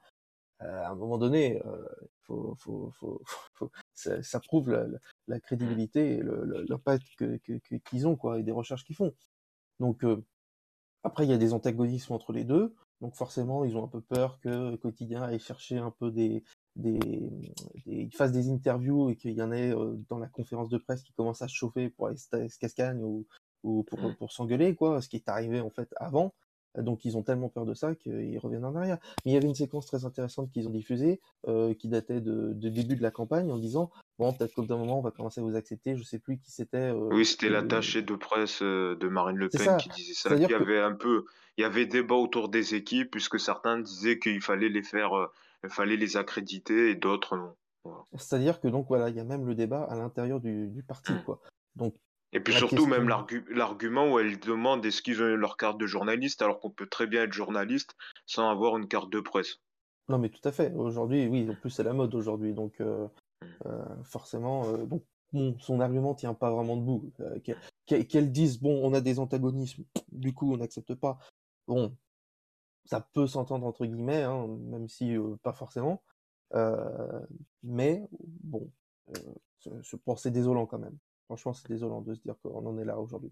[0.63, 1.86] Euh, à un moment donné, euh,
[2.23, 2.91] faut, faut,
[3.54, 4.86] faut, ça, ça, prouve la,
[5.27, 6.23] la, crédibilité et
[6.67, 9.13] l'impact qu'ils que, que, ont quoi, et des recherches qu'ils font.
[9.80, 10.23] Donc euh,
[11.03, 12.75] après, il y a des antagonismes entre les deux.
[13.01, 16.43] Donc forcément, ils ont un peu peur que Quotidien aille chercher un peu des,
[16.75, 16.99] des,
[17.85, 21.01] des fasse des interviews et qu'il y en ait euh, dans la conférence de presse
[21.01, 23.25] qui commence à se chauffer pour aller se cascagne ou,
[23.63, 24.15] ou pour, mmh.
[24.17, 26.33] pour s'engueuler, quoi, ce qui est arrivé en fait avant.
[26.77, 28.97] Donc ils ont tellement peur de ça qu'ils reviennent en arrière.
[29.25, 32.53] Mais il y avait une séquence très intéressante qu'ils ont diffusée, euh, qui datait de,
[32.53, 35.12] de, début de la campagne, en disant bon peut-être qu'au bout d'un moment on va
[35.12, 35.97] commencer à vous accepter.
[35.97, 36.77] Je sais plus qui c'était.
[36.77, 40.36] Euh, oui, c'était l'attaché de presse euh, de Marine Le Pen qui disait ça.
[40.36, 41.25] Il y avait un peu,
[41.57, 45.27] il y avait débat autour des équipes puisque certains disaient qu'il fallait les faire, euh,
[45.63, 47.53] il fallait les accréditer et d'autres non.
[48.15, 51.13] C'est-à-dire que donc voilà, il y a même le débat à l'intérieur du, du parti
[51.13, 51.23] mmh.
[51.25, 51.41] quoi.
[51.75, 51.95] Donc
[52.34, 53.10] et puis surtout, même
[53.50, 57.08] l'argument où elle demande est-ce qu'ils ont leur carte de journaliste, alors qu'on peut très
[57.08, 59.58] bien être journaliste sans avoir une carte de presse?
[60.08, 60.74] Non, mais tout à fait.
[60.74, 62.54] Aujourd'hui, oui, en plus, c'est la mode aujourd'hui.
[62.54, 63.08] Donc, euh,
[63.41, 63.46] mmh.
[63.65, 65.04] euh, forcément, euh, bon,
[65.60, 67.12] son argument tient pas vraiment debout.
[67.86, 71.20] Qu'elle dise, bon, on a des antagonismes, du coup, on n'accepte pas.
[71.67, 71.96] Bon,
[72.86, 76.02] ça peut s'entendre entre guillemets, hein, même si pas forcément.
[77.63, 78.08] mais,
[78.44, 78.70] bon,
[80.15, 80.98] c'est désolant quand même.
[81.25, 83.31] Franchement, c'est désolant de se dire qu'on en est là aujourd'hui.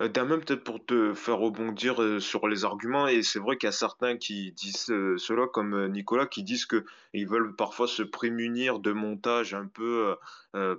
[0.00, 3.66] Euh, Damien, peut-être pour te faire rebondir euh, sur les arguments, et c'est vrai qu'il
[3.66, 8.02] y a certains qui disent euh, cela, comme Nicolas, qui disent qu'ils veulent parfois se
[8.02, 10.16] prémunir de montages un peu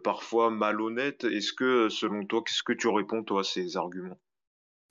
[0.04, 1.24] parfois malhonnêtes.
[1.24, 4.20] Est-ce que, selon toi, qu'est-ce que tu réponds, toi, à ces arguments?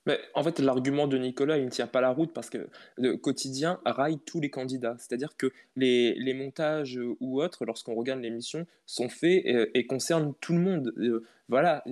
[0.06, 3.16] Mais en fait, l'argument de Nicolas, il ne tient pas la route parce que le
[3.16, 4.96] quotidien raille tous les candidats.
[4.98, 10.54] C'est-à-dire que les, montages ou autres, lorsqu'on regarde l'émission, sont faits et, et, concernent tout
[10.54, 10.94] le monde.
[11.48, 11.84] voilà,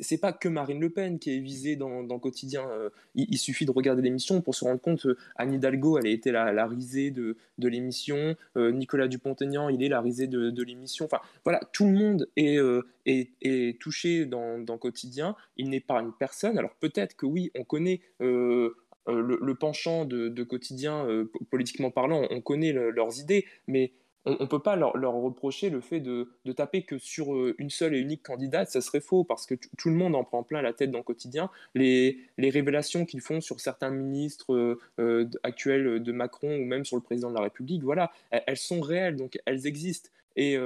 [0.00, 2.68] c'est pas que Marine Le Pen qui est visée dans, dans Quotidien.
[2.70, 5.06] Euh, il, suffit de regarder l'émission pour se rendre compte.
[5.06, 8.36] Euh, Anne Hidalgo, elle a été la, la risée de, de l'émission.
[8.56, 11.06] Euh, Nicolas Dupont-Aignan, il est la risée de, de l'émission.
[11.06, 12.58] Enfin, voilà, tout le monde est,
[13.06, 15.34] est, est, touché dans, dans Quotidien.
[15.56, 16.58] Il n'est pas une personne.
[16.58, 18.00] Alors peut-être que oui, on connaît.
[19.08, 21.06] Le, le, penchant de, de quotidien,
[21.50, 23.92] politiquement parlant, on connaît leurs idées, mais
[24.26, 27.94] on ne peut pas leur, reprocher le fait de, taper que sur euh, une seule
[27.94, 30.72] et unique candidate, ça serait faux, parce que tout le monde en prend plein la
[30.72, 31.50] tête dans le quotidien.
[31.74, 36.96] Les, révélations qu'ils font sur certains ministres euh, euh, actuels de Macron ou même sur
[36.96, 40.10] le président de la République, voilà, elles sont réelles, donc elles existent.
[40.36, 40.56] Et,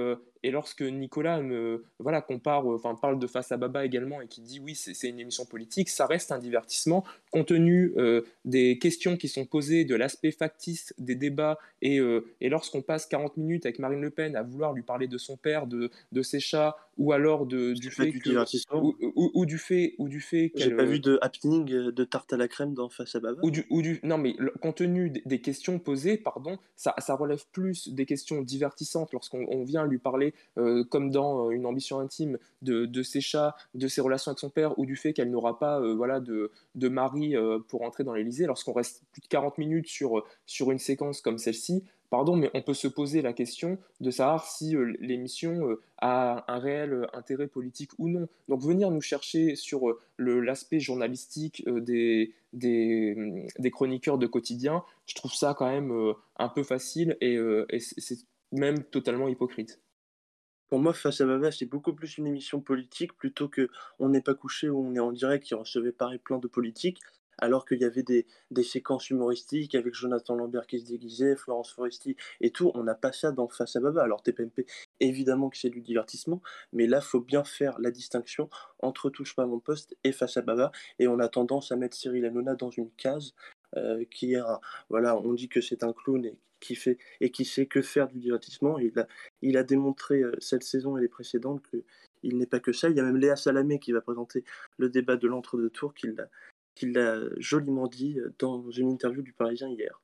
[0.44, 4.28] et, lorsque Nicolas me, voilà, compare, euh, enfin, parle de Face à Baba également et
[4.28, 8.78] qui dit oui, c'est une émission politique, ça reste un divertissement compte tenu euh, des
[8.78, 11.58] questions qui sont posées, de l'aspect factice des débats.
[11.82, 12.00] Et,
[12.40, 15.36] et lorsqu'on passe 40 minutes avec Marine Le Pen à vouloir lui parler de son
[15.36, 18.30] père, de, de ses chats, ou alors de, du fait du que,
[18.74, 22.32] ou, ou, ou, du fait ou du fait j'ai pas vu de happening de tarte
[22.32, 24.76] à la crème dans Face à Baba ou du, ou du non mais le, compte
[24.76, 29.98] tenu des questions posées pardon ça, ça relève plus des questions divertissantes lorsqu'on vient lui
[29.98, 34.30] parler euh, comme dans euh, une ambition intime de, de, ses chats de ses relations
[34.30, 37.34] avec son père ou du fait qu'elle n'aura pas euh, voilà de, de mari
[37.68, 41.38] pour entrer dans l'Élysée lorsqu'on reste plus de 40 minutes sur sur une séquence comme
[41.38, 46.58] celle-ci pardon, mais on peut se poser la question de savoir si l'émission a un
[46.60, 48.28] réel intérêt politique ou non.
[48.48, 55.32] Donc venir nous chercher sur l'aspect journalistique des, des, des, chroniqueurs de quotidien, je trouve
[55.32, 57.36] ça quand même un peu facile et
[57.80, 58.18] c'est
[58.54, 59.80] même totalement hypocrite.
[60.68, 64.22] Pour moi, Face à Baba, c'est beaucoup plus une émission politique plutôt que On n'est
[64.22, 67.00] pas couché où on est en direct qui recevait pareil plein de politique
[67.38, 68.26] alors qu'il y avait des,
[68.62, 72.70] séquences humoristiques avec Jonathan Lambert qui se déguisait, Florence Foresti et tout.
[72.74, 74.02] On n'a pas ça dans Face à Baba.
[74.02, 74.66] Alors TPMP,
[75.00, 76.40] évidemment que c'est du divertissement,
[76.72, 78.48] mais là, faut bien faire la distinction
[78.78, 80.72] entre Touche pas mon poste et Face à Baba.
[80.98, 83.34] Et on a tendance à mettre Cyril Hanouna dans une case
[83.76, 84.42] euh, qui est
[84.88, 88.08] voilà, on dit que c'est un clown et qui fait et qui sait que faire
[88.08, 88.78] du divertissement.
[88.78, 89.06] Il a,
[89.42, 91.84] il a démontré euh, cette saison et les précédentes que
[92.22, 92.88] il n'est pas que ça.
[92.88, 94.44] Il y a même Léa Salamé qui va présenter
[94.78, 96.28] le débat de l'entre-deux-tours, qui l'a
[96.74, 100.00] qu'il l'a joliment dit euh, dans une interview du Parisien hier.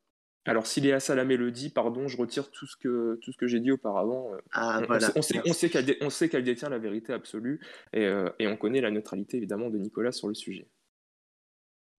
[0.46, 3.46] Alors, si Léa Salamé le dit, pardon, je retire tout ce que, tout ce que
[3.46, 4.33] j'ai dit auparavant.
[4.52, 5.12] Ah, on, voilà.
[5.14, 7.61] on, sait, on, sait qu'elle, on sait qu'elle détient la vérité absolue
[7.92, 10.66] et, euh, et, on connaît la neutralité évidemment de Nicolas sur le sujet.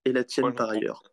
[0.04, 1.11] Et la tienne par ailleurs.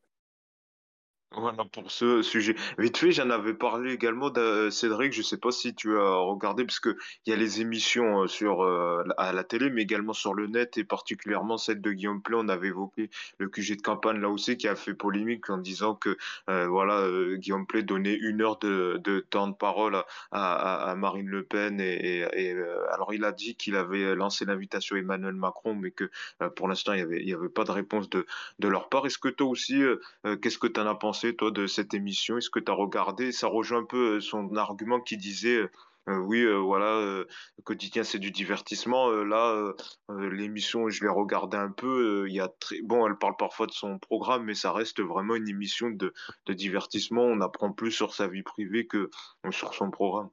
[1.31, 2.55] Voilà pour ce sujet.
[2.79, 6.65] Vite fait, j'en avais parlé également de Cédric, je sais pas si tu as regardé,
[6.65, 10.13] parce que il y a les émissions euh, sur euh, à la télé, mais également
[10.13, 12.35] sur le net, et particulièrement celle de Guillaume Play.
[12.39, 15.93] On avait évoqué le QG de campagne là aussi, qui a fait polémique en disant
[15.93, 16.17] que
[16.49, 20.95] euh, voilà, euh, Guillaume Play donnait une heure de, de temps de parole à, à,
[20.95, 25.35] Marine Le Pen, et, euh, alors il a dit qu'il avait lancé l'invitation à Emmanuel
[25.35, 26.09] Macron, mais que
[26.41, 28.25] euh, pour l'instant il y avait, il avait pas de réponse de,
[28.59, 29.05] de leur part.
[29.05, 31.18] Est-ce que toi aussi, euh, euh, qu'est-ce que tu en as pensé?
[31.35, 32.37] Toi, de cette émission?
[32.37, 33.31] Est-ce que tu as regardé?
[33.31, 35.71] Ça rejoint un peu euh, son argument qui disait, euh,
[36.07, 37.25] euh, oui, voilà, euh,
[37.57, 39.11] le quotidien, c'est du divertissement.
[39.11, 39.73] Là,
[40.09, 42.25] l'émission, je l'ai regardé un peu.
[42.27, 42.81] Il y a très...
[42.81, 46.13] Bon, elle parle parfois de son programme, mais ça reste vraiment une émission de,
[46.47, 47.23] divertissement.
[47.23, 49.09] On apprend plus sur sa vie privée que
[49.51, 50.29] sur son programme.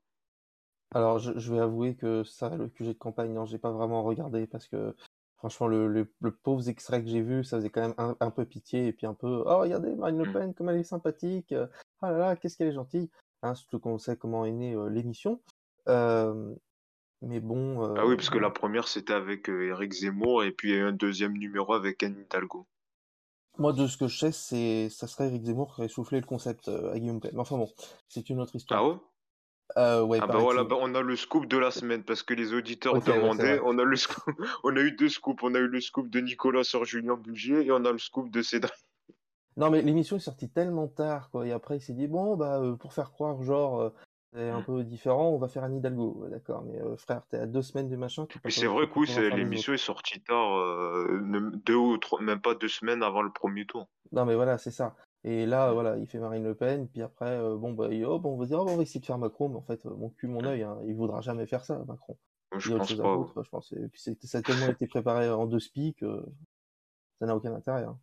[0.94, 4.02] Alors, je, je vais avouer que ça, le QG de campagne, non, j'ai pas vraiment
[4.02, 4.94] regardé parce que
[5.36, 8.30] franchement, le, le, le pauvre extrait que j'ai vu, ça faisait quand même un, un
[8.30, 10.32] peu pitié et puis un peu, oh, regardez Marine Le Mm.
[10.32, 11.66] Pen, comme elle est sympathique, euh,
[12.02, 13.10] ah là là, qu'est-ce qu'elle est gentille,
[13.42, 15.42] hein, surtout qu'on sait comment est née euh, l'émission.
[15.88, 16.54] Euh,
[17.22, 20.52] mais bon, Ah oui, euh, parce que la première, c'était avec euh, Éric Zemmour, et
[20.52, 22.68] puis il y a eu un deuxième numéro avec Anne Hidalgo.
[23.58, 26.26] moi, de ce que je sais, c'est, ça serait Eric Zemmour qui aurait soufflé le
[26.26, 27.30] concept euh, à Guillaume Play.
[27.32, 27.72] Mais enfin bon,
[28.08, 28.86] c'est une autre Ah histoire.
[28.86, 28.96] ouais?
[29.76, 32.34] Euh, ouais, Ah bah voilà, bah on a le scoop de la semaine parce que
[32.34, 33.60] les auditeurs demandaient.
[33.64, 34.24] On a le scoop,
[34.64, 35.42] on a eu deux scoops.
[35.42, 38.30] On a eu le scoop de Nicolas sur Julien Bugier et on a le scoop
[38.30, 38.74] de Cédric.
[39.56, 41.46] Non, mais l'émission est sortie tellement tard, quoi.
[41.46, 43.90] Et après, il s'est dit, bon, bah, euh, pour faire croire, genre, euh,
[44.34, 44.64] c'est un Mm.
[44.64, 46.14] peu différent, on va faire un Hidalgo.
[46.18, 49.72] Ouais, d'accord, mais frère, t'es à deux semaines du machin, Mais c'est vrai les l'émission
[49.72, 50.62] est sortie tard,
[51.64, 53.88] deux ou trois, même pas deux semaines avant le premier tour.
[54.12, 54.94] Non, mais voilà, c'est ça.
[55.28, 58.20] Et là, voilà, il fait Marine Le Pen, puis après, euh, bon, bah, il- oh,
[58.20, 59.84] bon, on va dire, oh, bah, on va essayer de faire Macron, mais en fait,
[59.84, 62.16] euh, mon cul, mon œil, hein, il voudra jamais faire ça, Macron.
[62.56, 63.16] Je Il y a autre pense chose à pas.
[63.16, 63.72] foutre, je pense.
[63.72, 66.24] Et puis, c'est- ça a tellement été préparé en deux speaks, euh,
[67.18, 67.82] ça n'a aucun intérêt.
[67.82, 67.98] hein.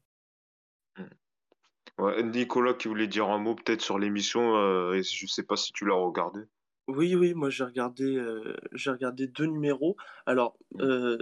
[1.98, 5.56] Ouais, Nicolas qui voulait dire un mot peut-être sur l'émission, euh, et je sais pas
[5.56, 6.42] si tu l'as regardé.
[6.88, 9.96] Oui, oui, moi j'ai regardé, euh, j'ai regardé deux numéros.
[10.26, 10.82] Alors, Mm.
[10.82, 11.18] euh, euh,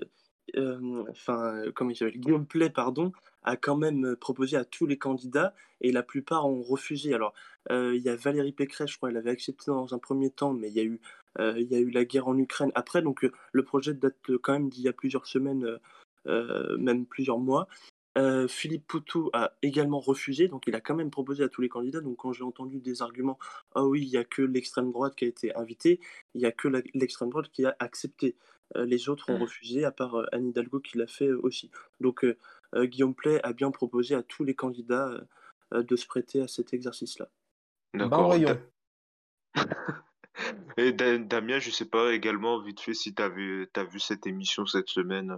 [0.55, 2.19] enfin, euh, comment il s'appelle?
[2.19, 3.11] Guillaume Play, pardon,
[3.43, 7.13] a quand même euh, proposé à tous les candidats et la plupart ont refusé.
[7.13, 7.33] Alors,
[7.69, 10.53] euh, il y a Valérie Pécresse, je crois, elle avait accepté dans un premier temps,
[10.53, 10.99] mais il y a eu,
[11.39, 13.01] euh, y a eu la guerre en Ukraine après.
[13.01, 15.77] Donc, euh, le projet date euh, quand même d'il y a plusieurs semaines, euh,
[16.27, 17.67] euh, même plusieurs mois.
[18.17, 21.69] Euh, Philippe Poutou a également refusé, donc il a quand même proposé à tous les
[21.69, 22.01] candidats.
[22.01, 23.39] Donc quand j'ai entendu des arguments,
[23.73, 26.01] ah oui, il y a que l'extrême droite qui a été invitée,
[26.33, 28.35] il y a que l'extrême droite qui a accepté.
[28.75, 29.41] Euh, les autres ont Mm.
[29.41, 31.71] refusé, à part euh, Anne Hidalgo qui l'a fait euh, aussi.
[31.99, 32.37] Donc euh,
[32.75, 35.21] euh, Guillaume Play a bien proposé à tous les candidats euh,
[35.73, 37.27] euh, de se prêter à cet exercice-là.
[37.93, 38.33] D'accord.
[40.77, 44.25] Et Da- Damien, je sais pas également vite fait si t'as vu, t'as vu cette
[44.25, 45.35] émission cette semaine.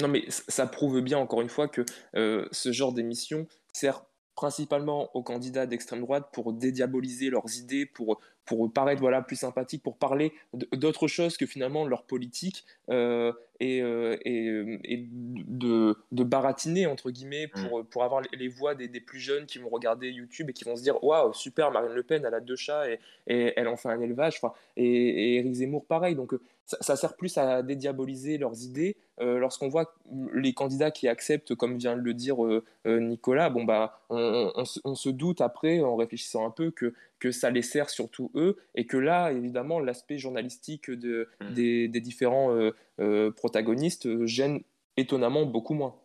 [0.00, 1.84] Non, mais ça prouve bien, encore une fois, que
[2.14, 4.04] euh, ce genre d'émission sert
[4.34, 9.82] principalement aux candidats d'extrême droite pour dédiaboliser leurs idées, pour, pour paraître voilà, plus sympathiques,
[9.82, 10.32] pour parler
[10.72, 16.86] d'autre chose que finalement leur politique euh, et, euh, et, euh, et de, de baratiner,
[16.86, 20.08] entre guillemets, pour, pour avoir les, les voix des, des plus jeunes qui vont regarder
[20.08, 22.90] YouTube et qui vont se dire Waouh, super, Marine Le Pen, elle a deux chats
[22.90, 24.36] et, et elle en fait un élevage.
[24.42, 26.14] Enfin, et, et Éric Zemmour, pareil.
[26.14, 26.32] Donc,
[26.68, 28.96] ça, ça sert plus à dédiaboliser leurs idées.
[29.20, 29.94] Euh, Lorsqu'on voit
[30.34, 34.52] les candidats qui acceptent, comme vient de le dire euh, euh, Nicolas, bon bah, on,
[34.54, 37.88] on, se- on se doute après, en réfléchissant un peu, que, que ça les sert
[37.90, 41.54] surtout eux, et que là, évidemment, l'aspect journalistique de, Mm.
[41.54, 42.54] des, des différents
[43.00, 44.60] euh, protagonistes gêne
[44.96, 45.96] étonnamment beaucoup moins.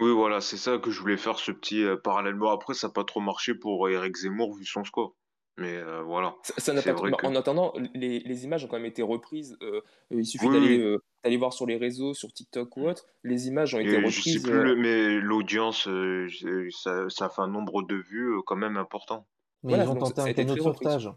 [0.00, 2.50] Oui, voilà, c'est ça que je voulais faire ce petit parallèlement.
[2.50, 5.14] Après, ça n'a pas trop marché pour Eric Zemmour vu son score.
[5.58, 7.26] Mais euh, voilà, Ça ça n'a c'est pas vrai mais que.
[7.26, 9.56] En attendant, les, les images ont quand même été reprises.
[9.62, 9.80] euh,
[10.10, 13.06] il suffit Oui, d'aller euh, voir sur les réseaux, sur TikTok ou autre.
[13.24, 14.42] Les images ont été Et je sais reprises.
[14.44, 16.28] plus, euh, le, mais l'audience, euh,
[16.70, 19.26] ça, ça fait un nombre de vues euh, quand même important.
[19.64, 21.10] Mais Voilà, ils ont tenté un canot de sauvetage.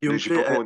[0.00, 0.58] Guillaume Play a.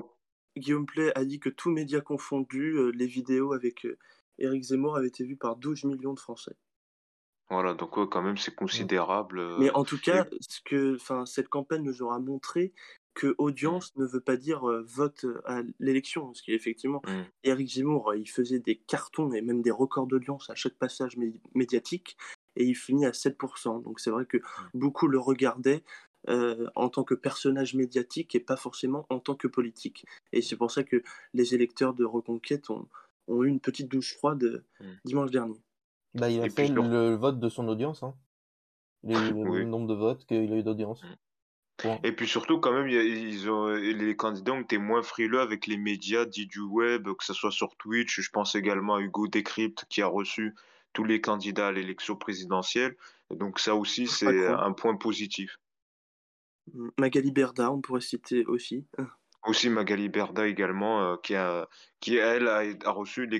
[0.56, 3.96] Guillaume Play a dit que tous médias confondus, euh, les vidéos avec euh,
[4.38, 6.56] Éric Zemmour avaient été vues par 12 millions de Français.
[7.50, 9.40] Voilà, donc ouais, quand même, c'est considérable.
[9.58, 12.72] Mais euh, en tout et cas, ce que, enfin, cette campagne nous aura montré
[13.14, 16.26] que audience ne veut pas dire euh, vote à l'élection.
[16.26, 17.22] Parce qu'effectivement, Mm.
[17.44, 21.16] Éric Zemmour, euh, il faisait des cartons et même des records d'audience à chaque passage
[21.16, 22.16] mé- médiatique
[22.56, 23.82] et il finit à 7%.
[23.82, 24.38] Donc c'est vrai que
[24.74, 25.82] beaucoup le regardaient
[26.28, 30.04] euh, en tant que personnage médiatique et pas forcément en tant que politique.
[30.32, 31.02] Et c'est pour ça que
[31.34, 32.88] les électeurs de Reconquête ont,
[33.26, 34.84] ont eu une petite douche froide euh, Mm.
[35.06, 35.58] dimanche dernier.
[36.14, 38.02] Bah, il a Et fait puis le vote de son audience.
[38.02, 38.14] Hein.
[39.04, 39.58] Il a eu le Oui.
[39.60, 41.02] même nombre de votes qu'il a eu d'audience.
[42.02, 45.76] Et puis surtout, quand même, ils ont, les candidats ont été moins frileux avec les
[45.76, 48.20] médias dits du web, que ce soit sur Twitch.
[48.20, 50.56] Je pense également à Hugo Décrypte qui a reçu
[50.92, 52.96] tous les candidats à l'élection présidentielle.
[53.30, 55.58] Donc ça aussi, c'est un point positif.
[56.98, 58.86] Magali Berda, on pourrait citer aussi.
[59.44, 61.68] Aussi Magali Berda également, qui, a,
[62.00, 63.30] qui elle a, reçu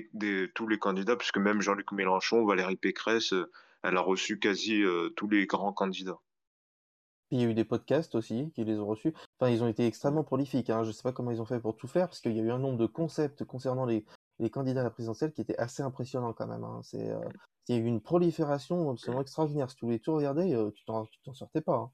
[0.55, 3.33] tous les candidats, puisque même Jean-Luc Mélenchon, Valérie Pécresse,
[3.83, 4.83] elle a reçu quasi
[5.15, 6.19] tous les grands candidats.
[7.31, 9.13] il y a eu des podcasts aussi qui les ont reçus.
[9.39, 10.69] Enfin, ils ont été extrêmement prolifiques.
[10.69, 10.83] Hein.
[10.83, 12.43] Je ne sais pas comment ils ont fait pour tout faire, parce qu'il y a
[12.43, 14.05] eu un nombre de concepts concernant les,
[14.39, 16.63] les candidats à la présidentielle qui était assez impressionnant quand même.
[16.63, 16.79] Hein.
[16.83, 17.19] C'est, euh,
[17.67, 19.69] il y a eu une prolifération absolument extraordinaire.
[19.69, 21.75] Si tu voulais tout regarder, euh, tu t'en, t'en sortais pas.
[21.75, 21.91] Hein.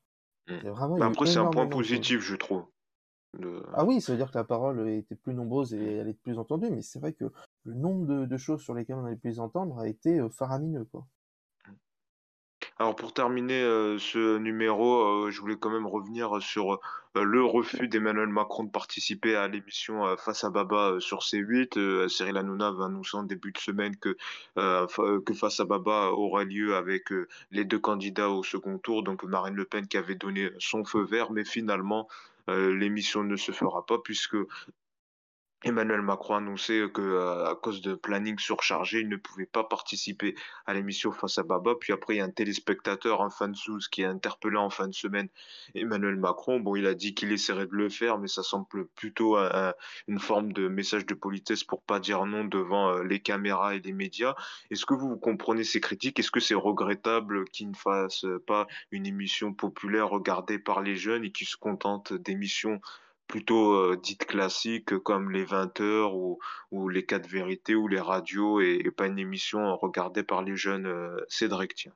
[0.48, 0.70] Mmh.
[0.70, 2.66] Vraiment, après, c'est un point positif, je trouve.
[3.74, 6.38] Ah oui, ça veut dire que la parole était plus nombreuse et elle est plus
[6.38, 7.26] entendue, mais c'est vrai que
[7.64, 10.30] le nombre de, de, choses sur lesquelles on avait pu les entendre a été euh,
[10.30, 10.86] faramineux.
[10.86, 11.06] Quoi.
[12.78, 17.42] Alors pour terminer euh, ce numéro, euh, je voulais quand même revenir sur euh, le
[17.42, 22.10] refus d'Emmanuel Macron de participer à l'émission Face à Baba sur C8.
[22.10, 24.18] Cyril Hanouna va annoncer en début de semaine que,
[24.56, 27.14] que Face à Baba aura lieu avec
[27.52, 31.06] les deux candidats au second tour, donc Marine Le Pen qui avait donné son feu
[31.06, 32.10] vert, mais finalement
[32.48, 34.38] l'émission ne se fera pas puisque
[35.66, 39.64] Emmanuel Macron a annoncé que euh, à cause de planning surchargé, il ne pouvait pas
[39.64, 40.36] participer
[40.68, 41.74] à l'émission Face à Baba.
[41.80, 44.88] Puis après, il y a un téléspectateur, un fan sous, qui a interpellé en fin
[44.88, 45.28] de semaine
[45.74, 46.60] Emmanuel Macron.
[46.60, 49.38] Bon, il a dit qu'il essaierait de le faire, mais ça semble plutôt
[50.08, 53.80] une forme de message de politesse pour pas dire non devant euh, les caméras et
[53.80, 54.36] les médias.
[54.70, 56.20] Est-ce que vous comprenez ces critiques?
[56.20, 61.26] Est-ce que c'est regrettable qu'il ne fasse pas une émission populaire regardée par les jeunes
[61.26, 62.80] et qu'il se contente d'émissions
[63.28, 66.40] plutôt euh, dites classiques comme les 20 heures ou,
[66.72, 70.86] ou les 4 vérités ou les radios et, pas une émission regardée par les jeunes
[70.86, 71.94] euh, Cédric tiens.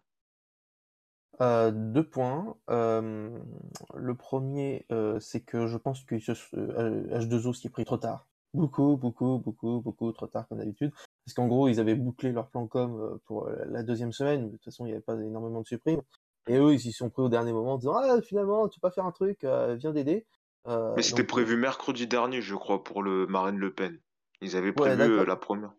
[1.41, 2.57] Euh, deux points.
[2.67, 4.85] le premier,
[5.21, 8.27] c'est que je pense que H2O s'y est pris trop tard.
[8.53, 10.91] Beaucoup, beaucoup, beaucoup, beaucoup trop tard comme d'habitude.
[11.23, 14.47] Parce qu'en gros, ils avaient bouclé leur plan com pour la deuxième semaine.
[14.47, 16.01] De toute façon, il n'y avait pas énormément de supprimes.
[16.47, 18.89] Et eux, ils s'y sont pris au dernier moment en disant Ah, finalement, tu peux
[18.89, 19.45] pas faire un truc,
[19.77, 20.25] viens d'aider.
[20.67, 23.99] Euh, mais c'était prévu mercredi dernier, je crois, pour le Marine Le Pen.
[24.41, 25.73] Ils avaient prévu euh, la première.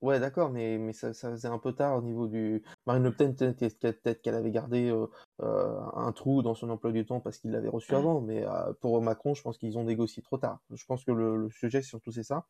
[0.00, 2.62] Ouais, d'accord, mais, mais ça, ça, faisait un peu tard au niveau du.
[2.86, 7.20] Marine Le Pen, peut-être qu'elle avait gardé euh, un trou dans son emploi du temps
[7.20, 7.96] parce qu'il l'avait reçu mmh.
[7.96, 8.44] avant, mais
[8.80, 10.60] pour Macron, je pense qu'ils ont négocié trop tard.
[10.70, 12.46] Je pense que le, le sujet, surtout, c'est ça.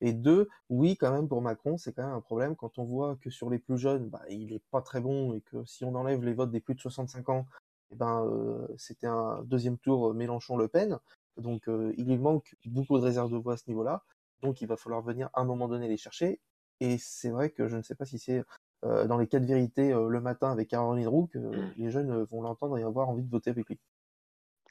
[0.00, 3.16] Et deux, oui, quand même, pour Macron, c'est quand même un problème quand on voit
[3.16, 5.94] que sur les plus jeunes, bah, il est pas très bon et que si on
[5.94, 7.46] enlève les votes des plus de 65 ans,
[7.92, 10.98] eh ben, euh, c'était un deuxième tour euh, Mélenchon-Le Pen.
[11.36, 14.02] Donc euh, il lui manque beaucoup de réserves de voix à ce niveau-là.
[14.42, 16.40] Donc il va falloir venir à un moment donné les chercher.
[16.80, 18.42] Et c'est vrai que je ne sais pas si c'est
[18.82, 21.72] dans les quatre vérités le matin avec Caroline Roux que mmh.
[21.78, 23.78] les jeunes vont l'entendre et avoir envie de voter avec lui.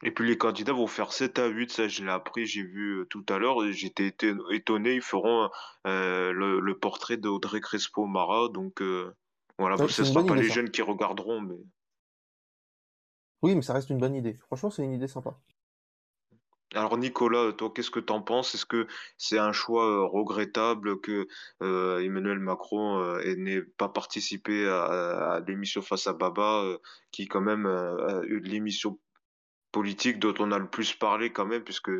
[0.03, 3.07] Et puis les candidats vont faire 7 à 8, ça je l'ai appris, j'ai vu
[3.09, 4.13] tout à l'heure, j'étais
[4.51, 5.49] étonné, ils feront
[5.85, 8.83] le, portrait d'Audrey Crespo-Mara, donc
[9.57, 11.57] voilà, ce ne sera pas les jeunes qui regarderont, mais...
[13.43, 14.35] Oui, mais ça reste une bonne idée.
[14.47, 15.37] Franchement, c'est une idée sympa.
[16.73, 18.55] Alors Nicolas, toi, qu'est-ce que tu en penses?
[18.55, 18.87] Est-ce que
[19.17, 21.27] c'est un choix euh, regrettable que
[21.61, 26.63] euh, Emmanuel Macron euh, n'ait pas participé à, l'émission Face à Baba,
[27.11, 27.67] qui quand même
[28.27, 28.99] l'émission
[29.71, 31.91] politique dont on a le plus parlé quand même, puisque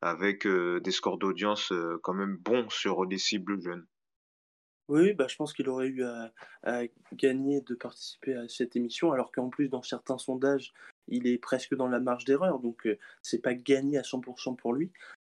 [0.00, 1.72] avec des scores d'audience
[2.02, 3.86] quand même bons sur les cibles jeunes?
[4.88, 6.82] Oui, bah, je pense qu'il aurait eu à,
[7.14, 10.72] gagner de participer à cette émission, alors qu'en plus, dans certains sondages,
[11.08, 14.72] il est presque dans la marge d'erreur, donc euh, c'est pas gagné à 100% pour
[14.72, 14.92] lui.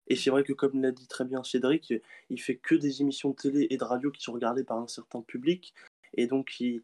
[0.07, 1.93] Et c'est vrai que, comme l'a dit très bien Cédric,
[2.29, 4.87] il fait que des émissions de télé et de radio qui sont regardées par un
[4.87, 5.73] certain public,
[6.13, 6.83] et donc il,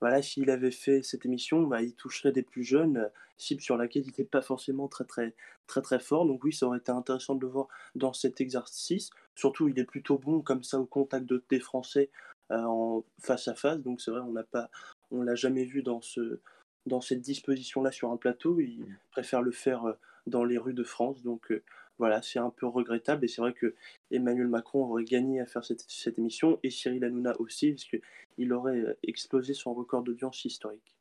[0.00, 3.76] voilà, s'il avait fait cette émission, bah, il toucherait des plus jeunes, euh, cible sur
[3.76, 5.34] laquelle il n'était pas forcément très très
[5.66, 6.26] très très fort.
[6.26, 9.10] Donc oui, ça aurait été intéressant de le voir dans cet exercice.
[9.34, 12.10] Surtout, il est plutôt bon comme ça au contact de, des Français
[12.50, 13.80] euh, en face à face.
[13.80, 14.70] Donc c'est vrai, on n'a pas,
[15.10, 16.40] on l'a jamais vu dans ce
[16.86, 18.60] dans cette disposition-là sur un plateau.
[18.60, 18.96] Il mmh.
[19.10, 19.92] préfère le faire euh,
[20.26, 21.22] dans les rues de France.
[21.22, 21.52] Donc
[22.00, 23.74] voilà, c'est un peu regrettable et c'est vrai que
[24.10, 28.80] Emmanuel Macron aurait gagné à faire cette, émission et Cyril Hanouna aussi, parce qu'il aurait
[28.80, 30.96] euh, explosé son record d'audience historique.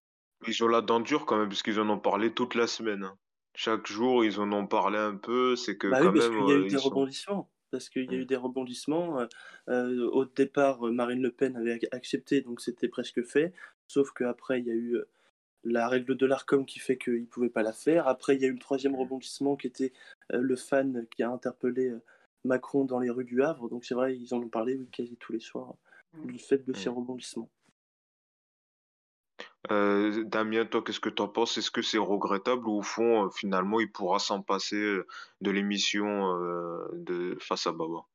[0.45, 3.05] Ils ont la dent dure quand même, puisqu'ils en ont parlé toute la semaine.
[3.05, 3.17] Hein.
[3.55, 5.55] Chaque jour, ils en ont parlé un peu.
[5.55, 7.49] C'est que bah quand oui, parce qu'il y a eu des rebondissements.
[7.71, 8.25] Parce qu'il y a eu mmh.
[8.25, 9.27] des rebondissements.
[9.69, 13.53] Euh, au départ, Marine Le Pen avait accepté, donc c'était presque fait.
[13.88, 15.07] Sauf qu'après, il y a eu euh,
[15.64, 18.07] la règle de l'ARCOM qui fait qu'il ne pouvait pas la faire.
[18.07, 19.93] Après, il y a eu le troisième rebondissement qui était
[20.34, 22.01] euh, le fan qui a interpellé euh,
[22.45, 23.70] Macron dans les rues du Havre.
[23.70, 25.74] Donc c'est vrai, ils en ont parlé quasi tous les soirs
[26.14, 26.32] mm.
[26.32, 26.93] du fait de ces mm.
[26.93, 27.49] rebondissements.
[29.72, 31.57] Euh, Damien, toi, qu'est-ce que tu en penses?
[31.57, 34.97] Est-ce que c'est regrettable ou au fond, finalement, il pourra s'en passer
[35.41, 36.39] de l'émission
[36.93, 38.05] de Face à Baba?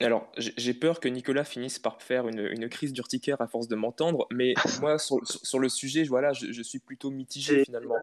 [0.00, 4.26] Alors, j'ai peur que Nicolas finisse par faire une, crise d'urticaire à force de m'entendre,
[4.32, 7.96] mais moi, sur, le sujet, voilà, je, suis plutôt mitigé finalement.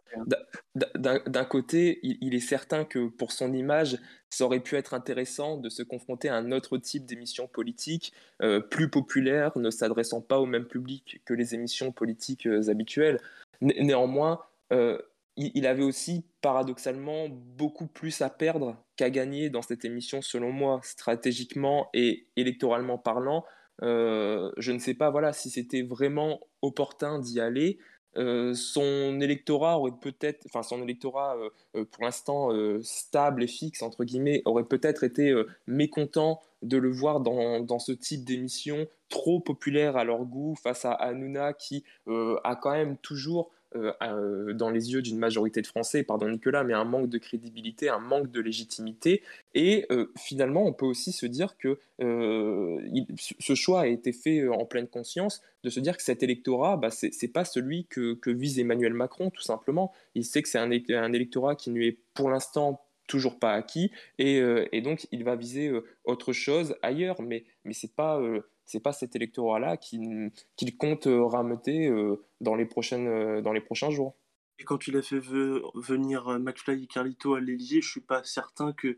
[0.75, 3.97] D'un côté, il, est certain que pour son image,
[4.29, 8.59] ça aurait pu être intéressant de se confronter à un autre type d'émission politique, euh,
[8.59, 13.19] plus populaire, ne s'adressant pas au même public que les émissions politiques euh, habituelles.
[13.61, 14.41] néanmoins,
[14.73, 14.99] euh,
[15.37, 20.79] il, avait aussi paradoxalement beaucoup plus à perdre qu'à gagner dans cette émission, selon moi,
[20.83, 23.45] stratégiquement et électoralement parlant.
[23.83, 27.77] Euh, je ne sais pas voilà, si c'était vraiment opportun d'y aller.
[28.15, 31.37] Euh, son électorat aurait peut-être, enfin son électorat
[31.75, 32.49] euh, pour l'instant
[32.81, 35.35] stable et fixe entre guillemets, aurait peut-être été
[35.67, 40.83] mécontent de le voir dans, dans ce type d'émission trop populaire à leur goût face
[40.83, 45.67] à Hanouna qui a quand même toujours euh, euh, dans les yeux d'une majorité de
[45.67, 49.21] Français, pardon Nicolas, mais un manque de crédibilité, un manque de légitimité.
[49.53, 54.65] Et euh, finalement, on peut aussi se dire que ce choix a été fait en
[54.65, 58.59] pleine conscience de se dire que cet électorat, bah, ce n'est pas celui que, vise
[58.59, 59.91] Emmanuel Macron, tout simplement.
[60.15, 60.71] Il sait que c'est un,
[61.13, 65.71] électorat qui ne est pour l'instant toujours pas acquis, et, et, donc il va viser
[66.03, 68.21] autre chose ailleurs, mais, mais ce n'est pas
[68.67, 70.31] c'est pas cet électorat-là qu'il
[70.77, 74.15] compte euh, rameuter euh, dans, les prochaines, euh, dans les prochains jours.
[74.59, 78.73] Et quand il a fait venir McFly et Carlito à l'Élysée, je suis pas certain
[78.73, 78.97] que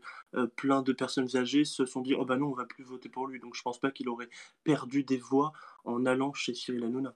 [0.56, 3.26] plein de personnes âgées se sont dit oh bah non on va plus voter pour
[3.26, 3.40] lui.
[3.40, 4.30] Donc je pense pas qu'il aurait
[4.64, 5.52] perdu des voix
[5.84, 7.14] en allant chez Cyril Hanouna.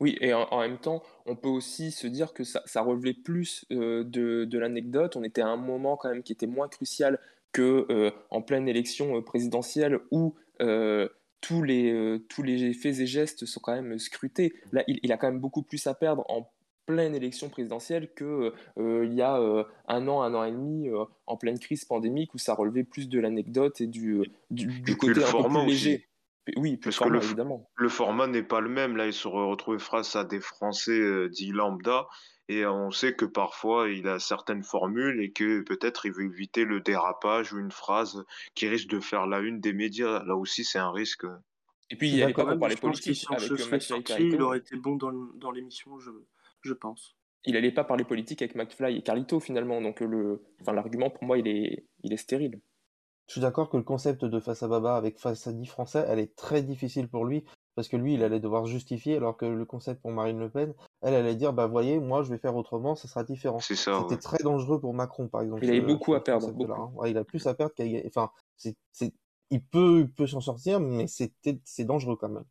[0.00, 3.64] Oui, et en, même temps, on peut aussi se dire que ça, ça relevait plus
[3.70, 4.02] de,
[4.44, 5.16] de l'anecdote.
[5.16, 7.18] On était à un moment quand même qui était moins crucial
[7.52, 10.34] que en pleine élection présidentielle où
[11.40, 14.52] tous les, euh, tous les faits et gestes sont quand même scrutés.
[14.72, 16.50] Là, il, a quand même beaucoup plus à perdre en
[16.86, 20.88] pleine élection présidentielle qu'il euh, il y a euh, un an, un an et demi,
[21.26, 25.42] en pleine crise pandémique, où ça relevait plus de l'anecdote et du, du, côté un
[25.42, 26.07] peu plus léger.
[26.56, 27.68] Oui, parce que le, évidemment.
[27.74, 28.96] le format n'est pas le même.
[28.96, 32.06] Là, il se retrouve face à des Français dits lambda
[32.48, 36.64] et on sait que parfois il a certaines formules et que peut-être il veut éviter
[36.64, 38.24] le dérapage ou une phrase
[38.54, 40.24] qui risque de faire la une des médias.
[40.24, 41.24] Là aussi, c'est un risque.
[41.90, 43.26] Et puis, il n'y avait pas parler politique.
[43.30, 46.10] Avec il aurait été bon dans, dans l'émission, je,
[46.62, 47.16] je pense.
[47.44, 51.24] Il n'allait pas parler politique avec McFly et Carlito finalement, donc le, enfin, l'argument pour
[51.24, 52.60] moi il est, il est stérile.
[53.28, 56.04] Je suis d'accord que le concept de face à Baba avec face à 10 français,
[56.08, 57.44] elle est très difficile pour lui
[57.78, 60.74] parce que lui, il allait devoir justifier, alors que le concept pour Marine Le Pen,
[61.00, 63.60] elle allait dire, bah voyez, moi je vais faire autrement, ça sera différent.
[63.60, 64.00] C'est ça.
[64.00, 65.62] C'était très dangereux pour Macron, par exemple.
[65.64, 66.48] Il avait beaucoup à perdre.
[66.48, 67.06] Hein.
[67.06, 68.74] il a plus à perdre qu'à Enfin, c'est,
[69.50, 72.46] il peut, il peut s'en sortir, mais c'était, c'est dangereux quand même.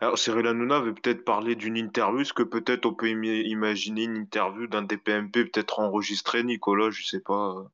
[0.00, 2.20] Alors Cyril Hanouna avait peut-être parlé d'une interview.
[2.20, 6.90] Est-ce que peut-être on peut imaginer une interview d'un DPMP peut-être enregistré, Nicolas?
[6.90, 7.66] Je sais pas.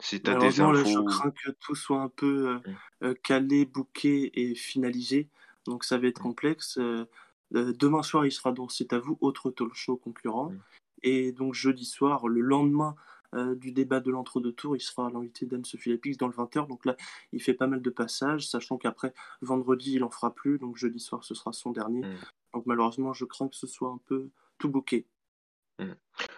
[0.00, 0.84] Si tu as des infos.
[0.84, 2.76] je crains que tout soit un peu euh, mmh.
[3.04, 5.28] euh, calé, bouqué et finalisé
[5.68, 6.78] donc ça va être complexe.
[6.78, 7.06] Euh,
[7.52, 10.50] demain soir, il sera dans C'est à vous, autre talk show concurrent.
[10.50, 10.60] Mm.
[11.02, 12.96] Et donc jeudi soir, le lendemain
[13.34, 16.66] euh, du débat de l'entre-deux tours, il sera l'invité d'Anne-Sophie Lapix dans le 20h.
[16.66, 16.96] Donc là,
[17.32, 20.58] il fait pas mal de passages, sachant qu'après, vendredi, il en fera plus.
[20.58, 22.00] Donc jeudi soir, ce sera son dernier.
[22.00, 22.16] Mm.
[22.54, 24.28] Donc malheureusement, je crains que ce soit un peu
[24.58, 25.06] tout bouqué.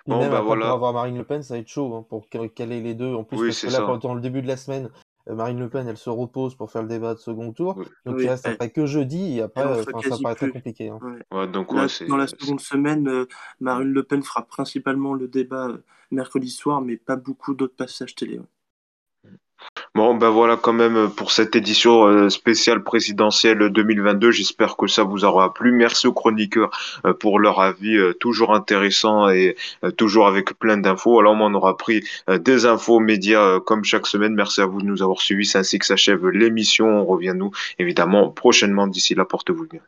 [0.06, 0.66] Bon, bah voilà.
[0.66, 3.14] Pour avoir Marine Le Pen, ça va être chaud hein, pour caler les deux.
[3.14, 4.90] En plus, parce que là, pendant le début de la semaine,
[5.28, 7.76] euh, Marine Le Pen, elle se repose pour faire le débat de second tour.
[8.04, 10.88] Donc il reste après que jeudi et après, euh, ça paraît très compliqué.
[10.90, 11.46] Hein.
[11.46, 13.26] donc, dans la seconde semaine, euh,
[13.60, 15.68] Marine Le Pen fera principalement le débat
[16.10, 18.40] mercredi soir, mais pas beaucoup d'autres passages télé.
[19.94, 24.30] Bon, ben voilà quand même pour cette édition euh, spéciale présidentielle 2022.
[24.30, 25.72] J'espère que ça vous aura plu.
[25.72, 26.70] Merci aux chroniqueurs
[27.04, 29.56] euh, pour leur avis euh, toujours intéressant et
[29.96, 31.18] toujours avec plein d'infos.
[31.18, 34.34] Alors, on aura pris des infos médias comme chaque semaine.
[34.34, 35.46] Merci à vous de nous avoir suivis.
[35.46, 36.86] C'est ainsi que s'achève l'émission.
[36.86, 38.86] On revient nous évidemment prochainement.
[38.86, 39.80] D'ici là, portez-vous bien.